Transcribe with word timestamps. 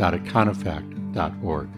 www.econofact.org. 0.00 1.68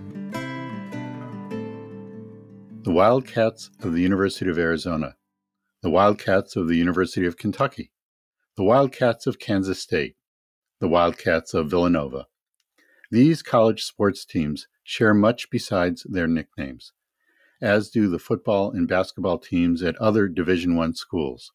The 2.84 2.92
Wildcats 2.92 3.70
of 3.82 3.92
the 3.92 4.00
University 4.00 4.48
of 4.48 4.58
Arizona, 4.58 5.16
the 5.82 5.90
Wildcats 5.90 6.54
of 6.54 6.68
the 6.68 6.76
University 6.76 7.26
of 7.26 7.36
Kentucky, 7.36 7.90
the 8.56 8.62
Wildcats 8.62 9.26
of 9.26 9.40
Kansas 9.40 9.80
State, 9.80 10.14
the 10.78 10.86
Wildcats 10.86 11.52
of 11.52 11.68
Villanova. 11.68 12.26
These 13.10 13.42
college 13.42 13.82
sports 13.82 14.24
teams 14.24 14.68
share 14.84 15.14
much 15.14 15.50
besides 15.50 16.06
their 16.09 16.28
nicknames, 16.28 16.92
as 17.60 17.90
do 17.90 18.09
the 18.09 18.20
football 18.20 18.70
and 18.70 18.86
basketball 18.86 19.38
teams 19.38 19.82
at 19.82 19.96
other 19.96 20.29
Division 20.29 20.79
I 20.79 20.92
schools. 20.92 21.51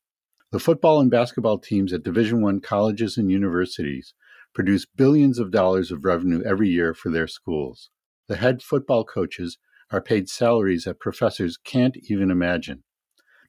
The 0.51 0.59
football 0.59 0.99
and 0.99 1.09
basketball 1.09 1.59
teams 1.59 1.93
at 1.93 2.03
Division 2.03 2.43
I 2.43 2.59
colleges 2.59 3.17
and 3.17 3.31
universities 3.31 4.13
produce 4.57 4.87
billions 4.87 5.37
of 5.37 5.51
dollars 5.51 5.91
of 5.91 6.03
revenue 6.03 6.41
every 6.43 6.67
year 6.67 6.91
for 6.91 7.11
their 7.11 7.27
schools. 7.27 7.91
The 8.27 8.37
head 8.37 8.63
football 8.63 9.03
coaches 9.03 9.59
are 9.91 10.01
paid 10.01 10.27
salaries 10.27 10.85
that 10.85 10.99
professors 10.99 11.59
can't 11.63 11.95
even 12.09 12.31
imagine. 12.31 12.83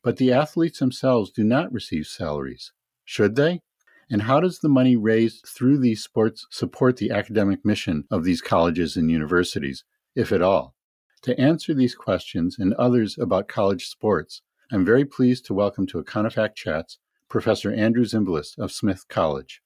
But 0.05 0.19
the 0.19 0.35
athletes 0.35 0.81
themselves 0.81 1.31
do 1.31 1.45
not 1.45 1.73
receive 1.73 2.07
salaries. 2.07 2.73
Should 3.07 3.37
they? 3.37 3.63
And 4.11 4.21
how 4.21 4.41
does 4.41 4.59
the 4.59 4.69
money 4.69 4.97
raised 4.97 5.47
through 5.47 5.79
these 5.79 6.05
sports 6.05 6.47
support 6.51 6.99
the 6.99 7.11
academic 7.11 7.65
mission 7.65 8.05
of 8.11 8.25
these 8.25 8.43
colleges 8.43 8.95
and 8.95 9.11
universities, 9.11 9.85
if 10.15 10.31
at 10.31 10.43
all? 10.43 10.75
To 11.23 11.41
answer 11.41 11.73
these 11.73 11.95
questions 11.95 12.59
and 12.59 12.75
others 12.75 13.17
about 13.19 13.49
college 13.49 13.87
sports, 13.87 14.43
I'm 14.71 14.85
very 14.85 15.07
pleased 15.07 15.47
to 15.47 15.55
welcome 15.55 15.87
to 15.87 16.03
Econofact 16.03 16.55
Chats 16.55 16.99
Professor 17.31 17.73
Andrew 17.73 18.05
Zimbalist 18.05 18.59
of 18.59 18.71
Smith 18.71 19.07
College. 19.09 19.63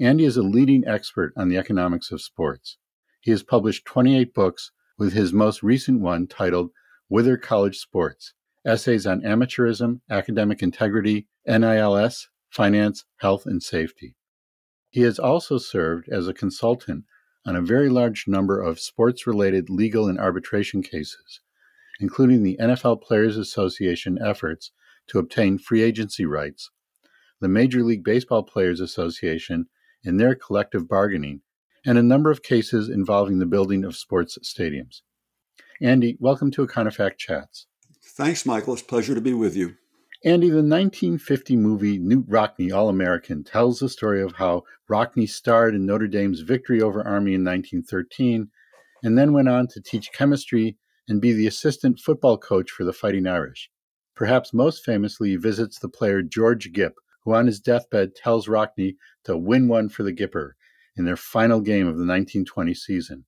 Andy 0.00 0.24
is 0.24 0.38
a 0.38 0.42
leading 0.42 0.82
expert 0.86 1.34
on 1.36 1.50
the 1.50 1.58
economics 1.58 2.10
of 2.10 2.22
sports. 2.22 2.78
He 3.20 3.30
has 3.32 3.42
published 3.42 3.84
28 3.84 4.32
books, 4.32 4.72
with 4.96 5.12
his 5.12 5.30
most 5.30 5.62
recent 5.62 6.00
one 6.00 6.26
titled 6.26 6.70
Whither 7.08 7.36
College 7.36 7.76
Sports 7.76 8.32
Essays 8.64 9.06
on 9.06 9.20
Amateurism, 9.20 10.00
Academic 10.08 10.62
Integrity, 10.62 11.26
NILS, 11.46 12.28
finance, 12.48 13.04
health, 13.18 13.44
and 13.44 13.62
safety. 13.62 14.16
He 14.88 15.02
has 15.02 15.18
also 15.18 15.58
served 15.58 16.08
as 16.08 16.26
a 16.26 16.34
consultant 16.34 17.04
on 17.44 17.54
a 17.54 17.60
very 17.60 17.90
large 17.90 18.24
number 18.26 18.58
of 18.58 18.80
sports 18.80 19.26
related 19.26 19.68
legal 19.68 20.08
and 20.08 20.18
arbitration 20.18 20.82
cases, 20.82 21.40
including 22.00 22.42
the 22.42 22.56
NFL 22.58 23.02
Players 23.02 23.36
Association 23.36 24.18
efforts 24.24 24.72
to 25.08 25.18
obtain 25.18 25.58
free 25.58 25.82
agency 25.82 26.24
rights, 26.24 26.70
the 27.40 27.48
Major 27.48 27.82
League 27.82 28.02
Baseball 28.02 28.42
Players 28.42 28.80
Association 28.80 29.66
in 30.04 30.16
their 30.16 30.34
collective 30.34 30.88
bargaining, 30.88 31.42
and 31.84 31.98
a 31.98 32.02
number 32.02 32.30
of 32.30 32.42
cases 32.42 32.88
involving 32.88 33.38
the 33.38 33.46
building 33.46 33.84
of 33.84 33.96
sports 33.96 34.38
stadiums. 34.42 35.02
Andy, 35.80 36.16
welcome 36.20 36.50
to 36.52 36.66
Econofact 36.66 37.16
Chats. 37.18 37.66
Thanks, 38.02 38.44
Michael. 38.44 38.74
It's 38.74 38.82
a 38.82 38.86
pleasure 38.86 39.14
to 39.14 39.20
be 39.20 39.34
with 39.34 39.56
you. 39.56 39.76
Andy, 40.22 40.48
the 40.48 40.56
1950 40.56 41.56
movie 41.56 41.98
Knute 41.98 42.26
Rockne, 42.28 42.70
All 42.70 42.90
American, 42.90 43.42
tells 43.42 43.78
the 43.78 43.88
story 43.88 44.20
of 44.20 44.32
how 44.32 44.64
Rockne 44.88 45.26
starred 45.26 45.74
in 45.74 45.86
Notre 45.86 46.08
Dame's 46.08 46.40
victory 46.40 46.82
over 46.82 47.00
Army 47.00 47.32
in 47.32 47.42
1913 47.42 48.50
and 49.02 49.16
then 49.16 49.32
went 49.32 49.48
on 49.48 49.66
to 49.68 49.80
teach 49.80 50.12
chemistry 50.12 50.76
and 51.08 51.22
be 51.22 51.32
the 51.32 51.46
assistant 51.46 51.98
football 51.98 52.36
coach 52.36 52.70
for 52.70 52.84
the 52.84 52.92
Fighting 52.92 53.26
Irish. 53.26 53.70
Perhaps 54.14 54.52
most 54.52 54.84
famously, 54.84 55.30
he 55.30 55.36
visits 55.36 55.78
the 55.78 55.88
player 55.88 56.20
George 56.20 56.70
Gipp, 56.72 56.96
who 57.24 57.34
on 57.34 57.46
his 57.46 57.60
deathbed 57.60 58.14
tells 58.14 58.48
Rockne 58.48 58.96
to 59.24 59.36
win 59.36 59.68
one 59.68 59.88
for 59.88 60.02
the 60.02 60.12
Gipper 60.12 60.52
in 60.96 61.04
their 61.04 61.16
final 61.16 61.60
game 61.60 61.86
of 61.86 61.94
the 61.94 62.06
1920 62.06 62.74
season. 62.74 63.24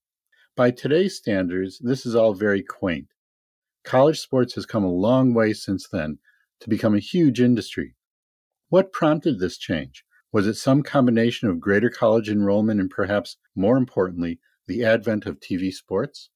By 0.56 0.70
today's 0.70 1.16
standards, 1.16 1.78
this 1.78 2.04
is 2.04 2.14
all 2.14 2.34
very 2.34 2.62
quaint. 2.62 3.08
College 3.84 4.20
sports 4.20 4.54
has 4.54 4.66
come 4.66 4.84
a 4.84 4.90
long 4.90 5.34
way 5.34 5.52
since 5.52 5.88
then 5.88 6.18
to 6.60 6.68
become 6.68 6.94
a 6.94 7.00
huge 7.00 7.40
industry. 7.40 7.94
What 8.68 8.92
prompted 8.92 9.38
this 9.38 9.58
change? 9.58 10.04
Was 10.32 10.46
it 10.46 10.54
some 10.54 10.82
combination 10.82 11.48
of 11.48 11.60
greater 11.60 11.90
college 11.90 12.28
enrollment 12.28 12.80
and 12.80 12.88
perhaps 12.88 13.36
more 13.54 13.76
importantly, 13.76 14.40
the 14.66 14.84
advent 14.84 15.26
of 15.26 15.40
TV 15.40 15.72
sports? 15.72 16.30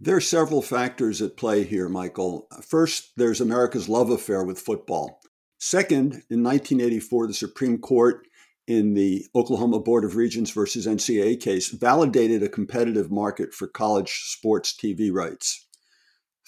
There 0.00 0.16
are 0.16 0.20
several 0.20 0.62
factors 0.62 1.22
at 1.22 1.36
play 1.36 1.64
here, 1.64 1.88
Michael. 1.88 2.48
First, 2.62 3.12
there's 3.16 3.40
America's 3.40 3.88
love 3.88 4.10
affair 4.10 4.44
with 4.44 4.58
football. 4.58 5.20
Second, 5.66 6.24
in 6.28 6.42
1984, 6.42 7.26
the 7.26 7.32
Supreme 7.32 7.78
Court 7.78 8.28
in 8.66 8.92
the 8.92 9.24
Oklahoma 9.34 9.80
Board 9.80 10.04
of 10.04 10.14
Regents 10.14 10.50
versus 10.50 10.86
NCAA 10.86 11.40
case 11.40 11.70
validated 11.70 12.42
a 12.42 12.50
competitive 12.50 13.10
market 13.10 13.54
for 13.54 13.66
college 13.66 14.24
sports 14.24 14.76
TV 14.76 15.10
rights. 15.10 15.66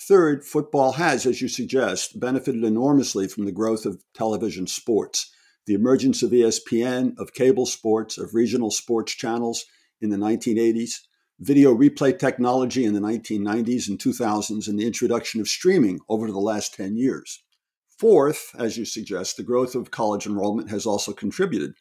Third, 0.07 0.45
football 0.45 0.93
has, 0.93 1.25
as 1.25 1.41
you 1.41 1.49
suggest, 1.49 2.21
benefited 2.21 2.63
enormously 2.63 3.27
from 3.27 3.47
the 3.47 3.53
growth 3.53 3.87
of 3.87 4.03
television 4.13 4.67
sports, 4.67 5.33
the 5.65 5.73
emergence 5.73 6.23
of 6.23 6.33
ESPN, 6.33 7.19
of 7.19 7.33
cable 7.33 7.65
sports, 7.65 8.19
of 8.19 8.35
regional 8.35 8.71
sports 8.71 9.15
channels 9.15 9.65
in 9.99 10.11
the 10.11 10.19
1980s, 10.19 10.93
video 11.41 11.75
replay 11.75 12.19
technology 12.19 12.85
in 12.85 12.93
the 12.93 13.01
1990s 13.01 13.89
and 13.89 13.99
2000s, 13.99 14.69
and 14.69 14.79
the 14.79 14.87
introduction 14.87 15.41
of 15.41 15.49
streaming 15.49 16.01
over 16.07 16.31
the 16.31 16.39
last 16.39 16.75
10 16.75 16.99
years. 16.99 17.43
Fourth, 17.99 18.51
as 18.59 18.77
you 18.77 18.85
suggest, 18.85 19.37
the 19.37 19.43
growth 19.43 19.75
of 19.75 19.91
college 19.91 20.27
enrollment 20.27 20.71
has 20.71 20.85
also 20.85 21.13
contributed. 21.13 21.75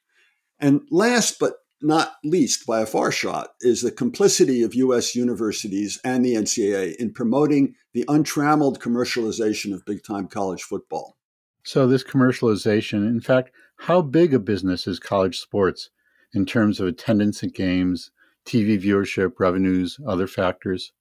And 0.59 0.81
last 0.89 1.39
but 1.39 1.55
not 1.81 2.13
least 2.23 2.65
by 2.65 2.81
a 2.81 2.85
far 2.85 3.11
shot, 3.11 3.49
is 3.61 3.81
the 3.81 3.91
complicity 3.91 4.63
of 4.63 4.73
U.S. 4.75 5.15
universities 5.15 5.99
and 6.03 6.25
the 6.25 6.35
NCAA 6.35 6.95
in 6.95 7.13
promoting 7.13 7.75
the 7.93 8.05
untrammeled 8.07 8.79
commercialization 8.79 9.73
of 9.73 9.85
big 9.85 10.03
time 10.03 10.27
college 10.27 10.63
football. 10.63 11.17
So, 11.63 11.87
this 11.87 12.03
commercialization, 12.03 13.07
in 13.07 13.19
fact, 13.19 13.51
how 13.77 14.01
big 14.01 14.33
a 14.33 14.39
business 14.39 14.87
is 14.87 14.99
college 14.99 15.39
sports 15.39 15.89
in 16.33 16.45
terms 16.45 16.79
of 16.79 16.87
attendance 16.87 17.43
at 17.43 17.53
games, 17.53 18.11
TV 18.45 18.81
viewership, 18.81 19.33
revenues, 19.39 19.99
other 20.07 20.27
factors? 20.27 20.91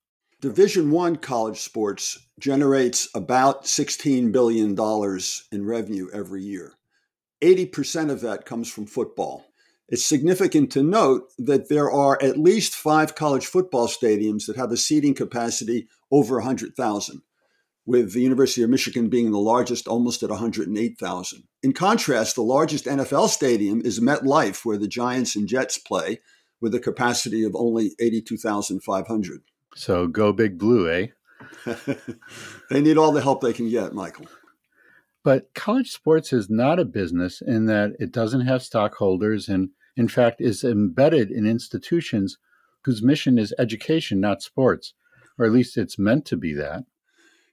Division 0.44 0.90
1 0.90 1.16
college 1.16 1.58
sports 1.58 2.18
generates 2.38 3.08
about 3.14 3.64
$16 3.64 4.30
billion 4.30 4.76
in 5.50 5.66
revenue 5.66 6.10
every 6.12 6.42
year. 6.42 6.74
80% 7.40 8.10
of 8.10 8.20
that 8.20 8.44
comes 8.44 8.70
from 8.70 8.84
football. 8.84 9.46
It's 9.88 10.04
significant 10.04 10.70
to 10.72 10.82
note 10.82 11.32
that 11.38 11.70
there 11.70 11.90
are 11.90 12.22
at 12.22 12.36
least 12.36 12.74
five 12.74 13.14
college 13.14 13.46
football 13.46 13.88
stadiums 13.88 14.44
that 14.44 14.58
have 14.58 14.70
a 14.70 14.76
seating 14.76 15.14
capacity 15.14 15.88
over 16.12 16.34
100,000, 16.34 17.22
with 17.86 18.12
the 18.12 18.20
University 18.20 18.62
of 18.62 18.68
Michigan 18.68 19.08
being 19.08 19.30
the 19.30 19.38
largest, 19.38 19.88
almost 19.88 20.22
at 20.22 20.28
108,000. 20.28 21.44
In 21.62 21.72
contrast, 21.72 22.34
the 22.34 22.42
largest 22.42 22.84
NFL 22.84 23.30
stadium 23.30 23.80
is 23.82 23.98
MetLife, 23.98 24.62
where 24.62 24.76
the 24.76 24.88
Giants 24.88 25.36
and 25.36 25.48
Jets 25.48 25.78
play, 25.78 26.20
with 26.60 26.74
a 26.74 26.80
capacity 26.80 27.44
of 27.44 27.56
only 27.56 27.92
82,500. 27.98 29.40
So 29.74 30.06
go 30.06 30.32
big 30.32 30.58
blue, 30.58 30.90
eh? 30.90 31.06
they 32.70 32.80
need 32.80 32.98
all 32.98 33.12
the 33.12 33.22
help 33.22 33.40
they 33.40 33.52
can 33.52 33.68
get, 33.68 33.94
Michael. 33.94 34.26
But 35.22 35.54
college 35.54 35.90
sports 35.90 36.32
is 36.32 36.50
not 36.50 36.78
a 36.78 36.84
business 36.84 37.40
in 37.40 37.66
that 37.66 37.92
it 37.98 38.12
doesn't 38.12 38.42
have 38.42 38.62
stockholders 38.62 39.48
and, 39.48 39.70
in 39.96 40.08
fact, 40.08 40.40
is 40.40 40.62
embedded 40.62 41.30
in 41.30 41.46
institutions 41.46 42.36
whose 42.84 43.02
mission 43.02 43.38
is 43.38 43.54
education, 43.58 44.20
not 44.20 44.42
sports, 44.42 44.92
or 45.38 45.46
at 45.46 45.52
least 45.52 45.78
it's 45.78 45.98
meant 45.98 46.26
to 46.26 46.36
be 46.36 46.52
that. 46.52 46.84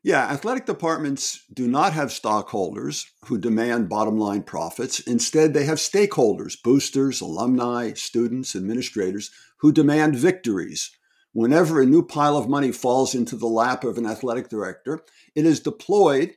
Yeah, 0.04 0.24
athletic 0.24 0.66
departments 0.66 1.46
do 1.54 1.68
not 1.68 1.94
have 1.94 2.12
stockholders 2.12 3.06
who 3.26 3.38
demand 3.38 3.88
bottom 3.88 4.18
line 4.18 4.42
profits. 4.42 5.00
Instead, 5.00 5.54
they 5.54 5.66
have 5.66 5.78
stakeholders, 5.78 6.62
boosters, 6.62 7.22
alumni, 7.22 7.94
students, 7.94 8.56
administrators 8.56 9.30
who 9.58 9.72
demand 9.72 10.16
victories. 10.16 10.90
Whenever 11.33 11.81
a 11.81 11.86
new 11.86 12.04
pile 12.04 12.36
of 12.36 12.50
money 12.50 12.72
falls 12.72 13.16
into 13.16 13.36
the 13.36 13.48
lap 13.48 13.83
of 13.83 13.98
an 13.98 14.06
athletic 14.06 14.50
director, 14.50 15.00
it 15.36 15.45
is 15.45 15.60
deployed 15.60 16.36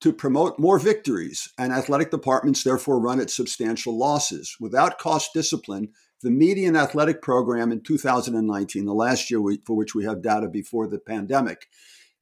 to 0.00 0.12
promote 0.12 0.58
more 0.58 0.78
victories, 0.78 1.48
and 1.56 1.72
athletic 1.72 2.10
departments 2.10 2.62
therefore 2.62 3.00
run 3.00 3.20
at 3.20 3.30
substantial 3.30 3.96
losses. 3.96 4.56
Without 4.60 4.98
cost 4.98 5.30
discipline, 5.32 5.88
the 6.22 6.30
median 6.30 6.76
athletic 6.76 7.22
program 7.22 7.72
in 7.72 7.80
2019, 7.80 8.84
the 8.84 8.92
last 8.92 9.30
year 9.30 9.40
we, 9.40 9.60
for 9.64 9.74
which 9.74 9.94
we 9.94 10.04
have 10.04 10.22
data 10.22 10.48
before 10.48 10.86
the 10.86 10.98
pandemic, 10.98 11.68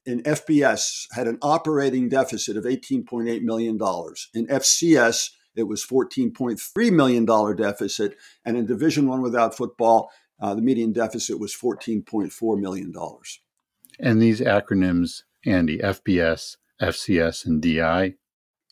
in 0.04 0.22
FBS 0.22 1.06
had 1.12 1.26
an 1.26 1.38
operating 1.42 2.08
deficit 2.08 2.56
of 2.56 2.64
$18.8 2.64 3.42
million. 3.42 3.74
In 4.34 4.46
FCS, 4.46 5.30
it 5.54 5.64
was 5.64 5.84
$14.3 5.84 6.92
million 6.92 7.24
deficit. 7.56 8.16
And 8.44 8.56
in 8.56 8.66
Division 8.66 9.06
One 9.06 9.22
without 9.22 9.56
football, 9.56 10.10
uh, 10.42 10.54
the 10.54 10.60
median 10.60 10.92
deficit 10.92 11.38
was 11.38 11.54
$14.4 11.54 12.60
million. 12.60 12.92
And 14.00 14.20
these 14.20 14.40
acronyms, 14.40 15.22
Andy, 15.46 15.78
FBS, 15.78 16.56
FCS, 16.82 17.46
and 17.46 17.62
DI? 17.62 18.14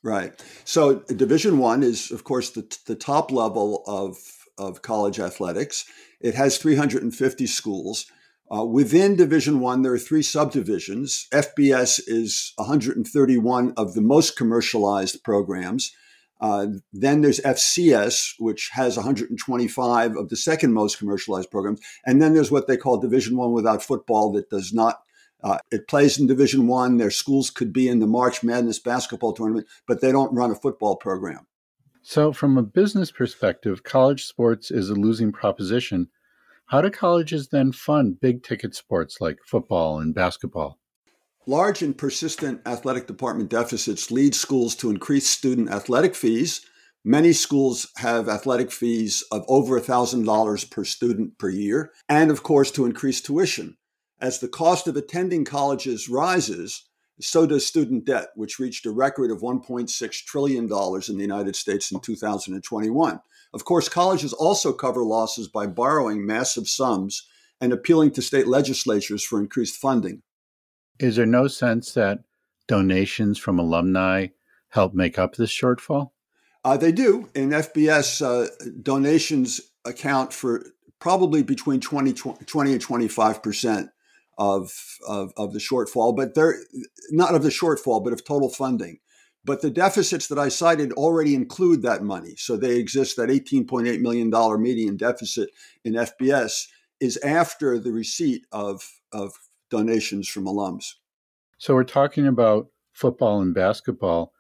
Right. 0.02 0.44
So 0.64 0.96
Division 1.00 1.58
One 1.58 1.82
is, 1.84 2.11
of 2.11 2.25
course, 2.25 2.50
the, 2.50 2.76
the 2.87 2.96
top 2.96 3.31
level 3.31 3.84
of, 3.87 4.17
of 4.58 4.82
college 4.82 5.20
athletics. 5.20 5.84
It 6.20 6.34
has 6.34 6.58
350 6.58 7.46
schools. 7.46 8.06
Uh, 8.52 8.64
within 8.64 9.14
Division 9.14 9.61
One, 9.61 9.82
there 9.82 9.93
are 9.93 9.99
three 9.99 10.22
subdivisions. 10.22 11.28
FBS 11.32 12.00
is 12.06 12.52
131 12.56 13.75
of 13.76 13.94
the 13.94 14.00
most 14.00 14.37
commercialized 14.37 15.22
programs. 15.22 15.93
Uh, 16.41 16.67
then 16.93 17.21
there's 17.21 17.41
FCS, 17.41 18.35
which 18.39 18.71
has 18.73 18.97
125 18.97 20.17
of 20.17 20.29
the 20.31 20.37
second 20.37 20.73
most 20.73 20.99
commercialized 20.99 21.51
programs, 21.51 21.81
and 22.07 22.23
then 22.23 22.35
there's 22.35 22.51
what 22.51 22.67
they 22.67 22.77
call 22.77 22.99
Division 22.99 23.37
One 23.37 23.53
without 23.53 23.83
football 23.83 24.33
that 24.33 24.51
does 24.51 24.73
not. 24.73 25.03
Uh, 25.43 25.59
it 25.71 25.89
plays 25.89 26.19
in 26.19 26.27
Division 26.27 26.67
One. 26.67 26.97
Their 26.97 27.11
schools 27.11 27.51
could 27.51 27.73
be 27.73 27.89
in 27.89 27.99
the 27.99 28.07
March 28.07 28.43
Madness 28.43 28.79
basketball 28.79 29.33
tournament, 29.33 29.67
but 29.87 30.01
they 30.01 30.13
don't 30.13 30.35
run 30.35 30.51
a 30.51 30.55
football 30.55 30.97
program. 30.97 31.47
So, 32.03 32.33
from 32.33 32.57
a 32.57 32.63
business 32.63 33.11
perspective, 33.11 33.83
college 33.83 34.25
sports 34.25 34.71
is 34.71 34.89
a 34.89 34.95
losing 34.95 35.33
proposition. 35.33 36.09
How 36.67 36.81
do 36.81 36.91
colleges 36.91 37.49
then 37.49 37.73
fund 37.73 38.21
big 38.21 38.43
ticket 38.43 38.75
sports 38.75 39.21
like 39.21 39.39
football 39.45 39.99
and 39.99 40.15
basketball? 40.15 40.79
Large 41.50 41.82
and 41.82 41.99
persistent 41.99 42.61
athletic 42.64 43.08
department 43.08 43.50
deficits 43.50 44.12
lead 44.12 44.37
schools 44.37 44.76
to 44.76 44.88
increase 44.88 45.29
student 45.29 45.69
athletic 45.69 46.14
fees. 46.14 46.64
Many 47.05 47.32
schools 47.32 47.88
have 47.97 48.29
athletic 48.29 48.70
fees 48.70 49.25
of 49.32 49.44
over 49.49 49.81
$1,000 49.81 50.70
per 50.70 50.85
student 50.85 51.38
per 51.38 51.49
year, 51.49 51.91
and 52.08 52.31
of 52.31 52.44
course, 52.44 52.70
to 52.70 52.87
increase 52.87 53.20
tuition. 53.20 53.76
As 54.20 54.38
the 54.38 54.47
cost 54.47 54.87
of 54.87 54.97
attending 54.97 55.44
colleges 55.44 56.08
rises, 56.08 56.88
so 57.20 57.47
does 57.47 57.67
student 57.67 58.05
debt, 58.05 58.29
which 58.37 58.61
reached 58.61 58.87
a 58.87 58.93
record 58.93 59.32
of 59.32 59.41
$1.6 59.41 60.25
trillion 60.26 60.67
in 60.67 61.17
the 61.17 61.26
United 61.26 61.56
States 61.56 61.91
in 61.91 61.99
2021. 61.99 63.20
Of 63.53 63.64
course, 63.64 63.88
colleges 63.88 64.32
also 64.32 64.73
cover 64.73 65.03
losses 65.03 65.49
by 65.49 65.67
borrowing 65.67 66.25
massive 66.25 66.69
sums 66.69 67.26
and 67.61 67.73
appealing 67.73 68.12
to 68.12 68.23
state 68.23 68.46
legislatures 68.46 69.25
for 69.25 69.41
increased 69.41 69.75
funding. 69.75 70.23
Is 71.00 71.17
there 71.17 71.26
no 71.26 71.49
sense 71.49 71.94
that 71.94 72.20
donations 72.69 73.38
from 73.38 73.58
alumni 73.58 74.29
help 74.69 74.94
make 74.94 75.19
up 75.19 75.35
this 75.35 75.50
shortfall? 75.50 76.11
Uh, 76.62 76.76
they 76.76 76.93
do. 76.93 77.31
In 77.35 77.50
FBS, 77.50 78.20
uh, 78.23 78.49
donations 78.82 79.62
account 79.87 80.35
for 80.35 80.67
probably 80.99 81.43
between 81.43 81.81
20, 81.81 82.12
20 82.12 82.73
and 82.73 82.81
25 82.81 83.43
percent 83.43 83.88
of, 84.37 84.99
of, 85.08 85.32
of 85.38 85.55
the 85.55 85.58
shortfall, 85.58 86.14
but 86.14 86.35
they're 86.35 86.56
not 87.11 87.35
of 87.35 87.43
the 87.43 87.49
shortfall, 87.49 88.05
but 88.05 88.12
of 88.12 88.25
total 88.25 88.50
funding. 88.50 88.99
But 89.43 89.62
the 89.62 89.70
deficits 89.70 90.29
that 90.29 90.38
I 90.38 90.50
cited 90.50 90.93
already 90.93 91.35
include 91.35 91.81
that 91.82 92.03
money. 92.03 92.35
So 92.37 92.58
they 92.58 92.76
exist. 92.76 93.17
That 93.17 93.31
$18.8 93.31 94.00
million 94.00 94.31
median 94.62 94.99
deficit 94.99 95.49
in 95.82 95.94
FBS 95.94 96.67
is 97.00 97.17
after 97.19 97.79
the 97.79 97.91
receipt 97.91 98.44
of, 98.53 98.82
of 99.12 99.32
donations 99.70 100.28
from 100.28 100.44
alums. 100.44 100.94
So 101.58 101.75
we're 101.75 101.84
talking 101.84 102.26
about 102.26 102.69
football 102.93 103.40
and 103.40 103.55
basketball. 103.55 104.32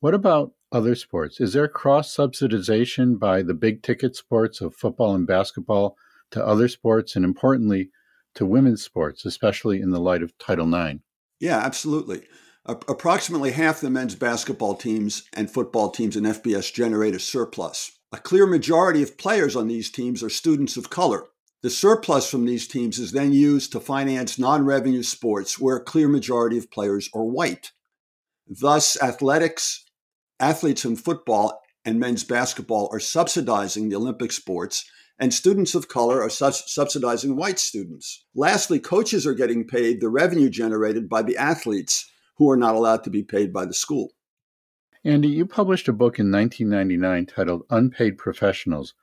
What 0.00 0.14
about 0.14 0.52
other 0.72 0.94
sports? 0.94 1.40
Is 1.40 1.52
there 1.52 1.68
cross 1.68 2.14
subsidization 2.14 3.18
by 3.18 3.42
the 3.42 3.54
big 3.54 3.82
ticket 3.82 4.16
sports 4.16 4.60
of 4.60 4.74
football 4.74 5.14
and 5.14 5.26
basketball 5.26 5.96
to 6.30 6.44
other 6.44 6.68
sports, 6.68 7.16
and 7.16 7.24
importantly, 7.24 7.90
to 8.34 8.46
women's 8.46 8.82
sports, 8.82 9.24
especially 9.24 9.80
in 9.80 9.90
the 9.90 10.00
light 10.00 10.22
of 10.22 10.36
Title 10.38 10.72
IX? 10.72 11.00
Yeah, 11.40 11.58
absolutely. 11.58 12.22
Approximately 12.64 13.52
half 13.52 13.80
the 13.80 13.90
men's 13.90 14.14
basketball 14.14 14.76
teams 14.76 15.24
and 15.32 15.50
football 15.50 15.90
teams 15.90 16.16
in 16.16 16.24
FBS 16.24 16.72
generate 16.72 17.14
a 17.14 17.18
surplus. 17.18 17.98
A 18.12 18.18
clear 18.18 18.46
majority 18.46 19.02
of 19.02 19.18
players 19.18 19.56
on 19.56 19.66
these 19.66 19.90
teams 19.90 20.22
are 20.22 20.30
students 20.30 20.76
of 20.76 20.90
color, 20.90 21.24
the 21.62 21.70
surplus 21.70 22.30
from 22.30 22.46
these 22.46 22.66
teams 22.66 22.98
is 22.98 23.12
then 23.12 23.32
used 23.32 23.72
to 23.72 23.80
finance 23.80 24.38
non 24.38 24.64
revenue 24.64 25.02
sports 25.02 25.58
where 25.58 25.76
a 25.76 25.84
clear 25.84 26.08
majority 26.08 26.56
of 26.56 26.70
players 26.70 27.10
are 27.14 27.24
white. 27.24 27.72
Thus, 28.48 29.00
athletics, 29.02 29.84
athletes 30.38 30.84
in 30.84 30.96
football 30.96 31.60
and 31.84 32.00
men's 32.00 32.24
basketball 32.24 32.88
are 32.92 33.00
subsidizing 33.00 33.88
the 33.88 33.96
Olympic 33.96 34.32
sports, 34.32 34.84
and 35.18 35.32
students 35.34 35.74
of 35.74 35.88
color 35.88 36.22
are 36.22 36.30
su- 36.30 36.50
subsidizing 36.50 37.36
white 37.36 37.58
students. 37.58 38.24
Lastly, 38.34 38.78
coaches 38.78 39.26
are 39.26 39.34
getting 39.34 39.66
paid 39.66 40.00
the 40.00 40.08
revenue 40.08 40.48
generated 40.48 41.08
by 41.08 41.22
the 41.22 41.36
athletes 41.36 42.10
who 42.36 42.50
are 42.50 42.56
not 42.56 42.74
allowed 42.74 43.04
to 43.04 43.10
be 43.10 43.22
paid 43.22 43.52
by 43.52 43.66
the 43.66 43.74
school. 43.74 44.12
Andy, 45.04 45.28
you 45.28 45.46
published 45.46 45.88
a 45.88 45.92
book 45.92 46.18
in 46.18 46.30
1999 46.30 47.26
titled 47.26 47.62
Unpaid 47.70 48.18
Professionals 48.18 48.94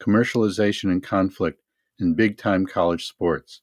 Commercialization 0.00 0.90
and 0.90 1.02
Conflict 1.02 1.60
in 2.00 2.14
big 2.14 2.38
time 2.38 2.66
college 2.66 3.06
sports. 3.06 3.60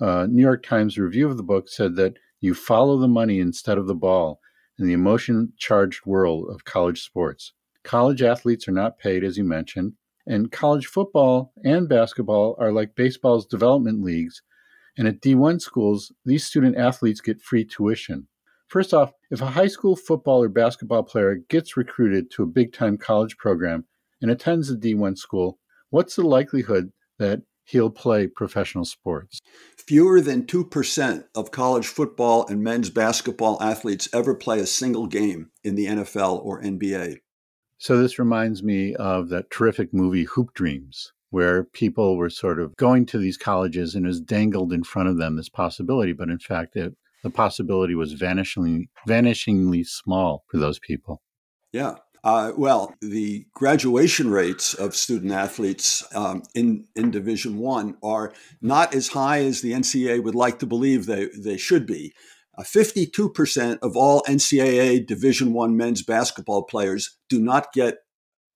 Uh, 0.00 0.26
New 0.28 0.42
York 0.42 0.64
Times 0.64 0.98
review 0.98 1.28
of 1.28 1.36
the 1.36 1.42
book 1.42 1.68
said 1.68 1.96
that 1.96 2.14
you 2.40 2.54
follow 2.54 2.98
the 2.98 3.08
money 3.08 3.40
instead 3.40 3.78
of 3.78 3.86
the 3.86 3.94
ball 3.94 4.40
in 4.78 4.86
the 4.86 4.92
emotion 4.92 5.52
charged 5.58 6.06
world 6.06 6.48
of 6.50 6.64
college 6.64 7.02
sports. 7.02 7.52
College 7.82 8.22
athletes 8.22 8.68
are 8.68 8.72
not 8.72 8.98
paid, 8.98 9.24
as 9.24 9.36
you 9.36 9.44
mentioned, 9.44 9.94
and 10.26 10.52
college 10.52 10.86
football 10.86 11.52
and 11.64 11.88
basketball 11.88 12.54
are 12.58 12.70
like 12.70 12.94
baseball's 12.94 13.46
development 13.46 14.02
leagues. 14.04 14.42
And 14.96 15.08
at 15.08 15.20
D1 15.20 15.60
schools, 15.60 16.12
these 16.24 16.44
student 16.44 16.76
athletes 16.76 17.20
get 17.20 17.40
free 17.40 17.64
tuition. 17.64 18.28
First 18.68 18.92
off, 18.92 19.12
if 19.30 19.40
a 19.40 19.46
high 19.46 19.68
school 19.68 19.96
football 19.96 20.42
or 20.42 20.48
basketball 20.48 21.02
player 21.02 21.36
gets 21.48 21.76
recruited 21.76 22.30
to 22.32 22.42
a 22.42 22.46
big 22.46 22.72
time 22.72 22.98
college 22.98 23.36
program 23.38 23.86
and 24.20 24.30
attends 24.30 24.70
a 24.70 24.76
D1 24.76 25.16
school, 25.16 25.58
what's 25.90 26.16
the 26.16 26.22
likelihood 26.22 26.92
that 27.18 27.40
he'll 27.68 27.90
play 27.90 28.26
professional 28.26 28.84
sports. 28.84 29.40
Fewer 29.76 30.20
than 30.20 30.44
2% 30.44 31.24
of 31.34 31.50
college 31.50 31.86
football 31.86 32.46
and 32.48 32.62
men's 32.62 32.90
basketball 32.90 33.62
athletes 33.62 34.08
ever 34.12 34.34
play 34.34 34.58
a 34.60 34.66
single 34.66 35.06
game 35.06 35.50
in 35.62 35.74
the 35.74 35.86
NFL 35.86 36.44
or 36.44 36.62
NBA. 36.62 37.18
So, 37.78 37.96
this 37.98 38.18
reminds 38.18 38.62
me 38.62 38.94
of 38.96 39.28
that 39.28 39.50
terrific 39.50 39.94
movie 39.94 40.24
Hoop 40.24 40.52
Dreams, 40.54 41.12
where 41.30 41.64
people 41.64 42.16
were 42.16 42.30
sort 42.30 42.58
of 42.58 42.76
going 42.76 43.06
to 43.06 43.18
these 43.18 43.36
colleges 43.36 43.94
and 43.94 44.04
it 44.04 44.08
was 44.08 44.20
dangled 44.20 44.72
in 44.72 44.82
front 44.82 45.08
of 45.08 45.18
them 45.18 45.36
this 45.36 45.48
possibility. 45.48 46.12
But 46.12 46.28
in 46.28 46.40
fact, 46.40 46.74
it, 46.74 46.94
the 47.22 47.30
possibility 47.30 47.94
was 47.94 48.14
vanishingly, 48.14 48.88
vanishingly 49.08 49.86
small 49.86 50.44
for 50.50 50.58
those 50.58 50.80
people. 50.80 51.22
Yeah. 51.72 51.96
Uh, 52.24 52.52
well, 52.56 52.94
the 53.00 53.46
graduation 53.54 54.30
rates 54.30 54.74
of 54.74 54.96
student 54.96 55.32
athletes 55.32 56.04
um, 56.14 56.42
in 56.54 56.86
in 56.96 57.10
Division 57.10 57.58
One 57.58 57.96
are 58.02 58.32
not 58.60 58.94
as 58.94 59.08
high 59.08 59.44
as 59.44 59.60
the 59.60 59.72
NCAA 59.72 60.22
would 60.22 60.34
like 60.34 60.58
to 60.58 60.66
believe 60.66 61.06
they 61.06 61.28
they 61.36 61.56
should 61.56 61.86
be. 61.86 62.12
Uh, 62.56 62.64
fifty-two 62.64 63.30
percent 63.30 63.78
of 63.82 63.96
all 63.96 64.22
NCAA 64.22 65.06
Division 65.06 65.52
One 65.52 65.76
men's 65.76 66.02
basketball 66.02 66.64
players 66.64 67.16
do 67.28 67.38
not 67.40 67.72
get 67.72 67.98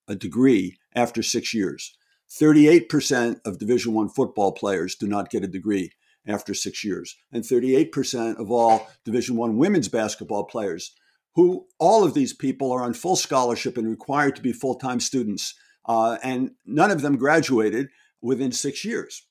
a 0.09 0.16
degree 0.16 0.76
after 0.95 1.23
six 1.23 1.54
years. 1.54 1.97
Thirty-eight 2.28 2.88
percent 2.88 3.38
of 3.45 3.59
Division 3.59 3.92
One 3.95 4.09
football 4.09 4.52
players 4.52 4.97
do 4.97 5.07
not 5.07 5.31
get 5.31 5.45
a 5.45 5.49
degree 5.49 5.92
after 6.26 6.52
six 6.52 6.85
years, 6.85 7.16
and 7.31 7.47
thirty-eight 7.47 7.92
percent 7.92 8.38
of 8.38 8.50
all 8.50 8.90
Division 9.04 9.37
One 9.37 9.57
women's 9.57 9.88
basketball 9.88 10.45
players 10.45 10.92
who 11.35 11.67
all 11.79 12.05
of 12.05 12.15
these 12.15 12.33
people 12.33 12.71
are 12.73 12.83
on 12.83 12.95
full 12.95 13.17
scholarship 13.17 13.77
and 13.77 13.89
required 13.89 14.37
to 14.37 14.43
be 14.43 14.53
full 14.53 14.75
time 14.75 15.01
students, 15.01 15.55
uh, 15.87 16.19
and 16.23 16.53
none 16.67 16.91
of 16.91 17.03
them 17.03 17.17
graduated 17.17 17.89
within 18.21 18.53
six 18.53 18.85
years. 18.85 19.27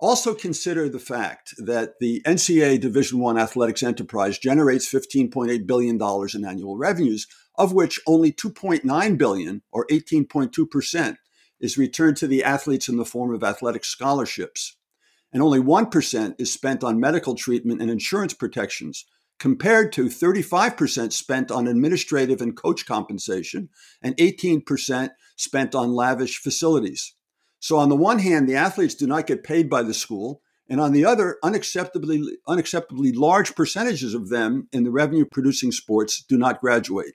Also 0.00 0.32
consider 0.32 0.88
the 0.88 1.00
fact 1.00 1.54
that 1.58 1.94
the 1.98 2.22
NCAA 2.24 2.80
Division 2.80 3.18
One 3.18 3.36
athletics 3.36 3.82
enterprise 3.82 4.38
generates 4.38 4.92
$15.8 4.92 5.66
billion 5.66 6.00
in 6.34 6.44
annual 6.44 6.76
revenues, 6.76 7.26
of 7.56 7.72
which 7.72 7.98
only 8.06 8.30
2.9 8.30 9.18
billion, 9.18 9.62
or 9.72 9.86
18.2 9.88 10.70
percent, 10.70 11.18
is 11.60 11.76
returned 11.76 12.16
to 12.18 12.28
the 12.28 12.44
athletes 12.44 12.88
in 12.88 12.96
the 12.96 13.04
form 13.04 13.34
of 13.34 13.42
athletic 13.42 13.84
scholarships, 13.84 14.76
and 15.32 15.42
only 15.42 15.58
1% 15.58 16.34
is 16.38 16.52
spent 16.52 16.84
on 16.84 17.00
medical 17.00 17.34
treatment 17.34 17.82
and 17.82 17.90
insurance 17.90 18.34
protections, 18.34 19.04
compared 19.38 19.92
to 19.92 20.06
35% 20.06 21.12
spent 21.12 21.50
on 21.50 21.66
administrative 21.66 22.40
and 22.40 22.56
coach 22.56 22.86
compensation 22.86 23.68
and 24.02 24.16
18% 24.16 25.10
spent 25.36 25.74
on 25.74 25.92
lavish 25.92 26.38
facilities. 26.38 27.14
So, 27.60 27.76
on 27.76 27.88
the 27.88 27.96
one 27.96 28.20
hand, 28.20 28.48
the 28.48 28.54
athletes 28.54 28.94
do 28.94 29.06
not 29.06 29.26
get 29.26 29.44
paid 29.44 29.68
by 29.68 29.82
the 29.82 29.94
school. 29.94 30.42
And 30.70 30.80
on 30.80 30.92
the 30.92 31.04
other, 31.04 31.38
unacceptably, 31.42 32.24
unacceptably 32.46 33.16
large 33.16 33.54
percentages 33.54 34.12
of 34.14 34.28
them 34.28 34.68
in 34.70 34.84
the 34.84 34.90
revenue 34.90 35.24
producing 35.24 35.72
sports 35.72 36.22
do 36.22 36.36
not 36.36 36.60
graduate. 36.60 37.14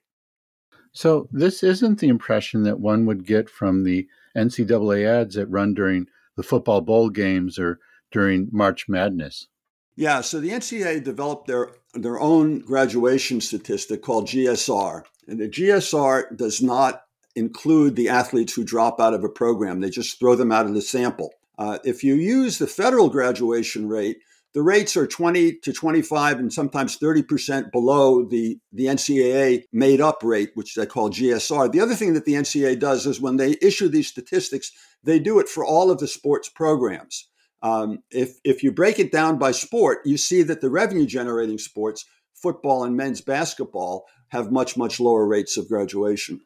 So, 0.91 1.27
this 1.31 1.63
isn't 1.63 1.99
the 1.99 2.07
impression 2.07 2.63
that 2.63 2.79
one 2.79 3.05
would 3.05 3.25
get 3.25 3.49
from 3.49 3.83
the 3.83 4.07
NCAA 4.35 5.05
ads 5.07 5.35
that 5.35 5.47
run 5.47 5.73
during 5.73 6.07
the 6.35 6.43
football 6.43 6.81
bowl 6.81 7.09
games 7.09 7.57
or 7.57 7.79
during 8.11 8.49
March 8.51 8.87
Madness. 8.89 9.47
Yeah, 9.95 10.21
so 10.21 10.39
the 10.39 10.49
NCAA 10.49 11.03
developed 11.03 11.47
their, 11.47 11.71
their 11.93 12.19
own 12.19 12.59
graduation 12.59 13.41
statistic 13.41 14.01
called 14.01 14.27
GSR. 14.27 15.03
And 15.27 15.39
the 15.39 15.47
GSR 15.47 16.35
does 16.35 16.61
not 16.61 17.03
include 17.35 17.95
the 17.95 18.09
athletes 18.09 18.53
who 18.53 18.63
drop 18.63 18.99
out 18.99 19.13
of 19.13 19.23
a 19.23 19.29
program, 19.29 19.79
they 19.79 19.89
just 19.89 20.19
throw 20.19 20.35
them 20.35 20.51
out 20.51 20.65
of 20.65 20.73
the 20.73 20.81
sample. 20.81 21.33
Uh, 21.57 21.77
if 21.83 22.03
you 22.03 22.15
use 22.15 22.57
the 22.57 22.67
federal 22.67 23.09
graduation 23.09 23.87
rate, 23.87 24.17
the 24.53 24.61
rates 24.61 24.95
are 24.95 25.07
20 25.07 25.53
to 25.59 25.73
25 25.73 26.39
and 26.39 26.53
sometimes 26.53 26.97
30% 26.99 27.71
below 27.71 28.23
the, 28.23 28.59
the 28.71 28.85
NCAA 28.85 29.63
made 29.71 29.99
up 29.99 30.19
rate, 30.21 30.51
which 30.53 30.75
they 30.75 30.85
call 30.85 31.09
GSR. 31.09 31.71
The 31.71 31.79
other 31.79 31.95
thing 31.95 32.13
that 32.13 32.25
the 32.25 32.33
NCAA 32.33 32.79
does 32.79 33.07
is 33.07 33.19
when 33.19 33.37
they 33.37 33.55
issue 33.63 33.87
these 33.87 34.07
statistics, 34.07 34.71
they 35.03 35.17
do 35.17 35.39
it 35.39 35.49
for 35.49 35.65
all 35.65 35.89
of 35.89 35.97
the 35.97 36.07
sports 36.07 36.49
programs. 36.49 37.27
Um, 37.63 37.99
if, 38.11 38.37
if 38.43 38.61
you 38.61 38.71
break 38.71 38.99
it 38.99 39.11
down 39.11 39.37
by 39.37 39.51
sport, 39.51 39.99
you 40.05 40.17
see 40.17 40.43
that 40.43 40.61
the 40.61 40.69
revenue 40.69 41.05
generating 41.05 41.57
sports, 41.57 42.05
football 42.33 42.83
and 42.83 42.95
men's 42.95 43.21
basketball, 43.21 44.05
have 44.29 44.51
much, 44.51 44.75
much 44.75 44.99
lower 44.99 45.25
rates 45.25 45.55
of 45.57 45.69
graduation. 45.69 46.41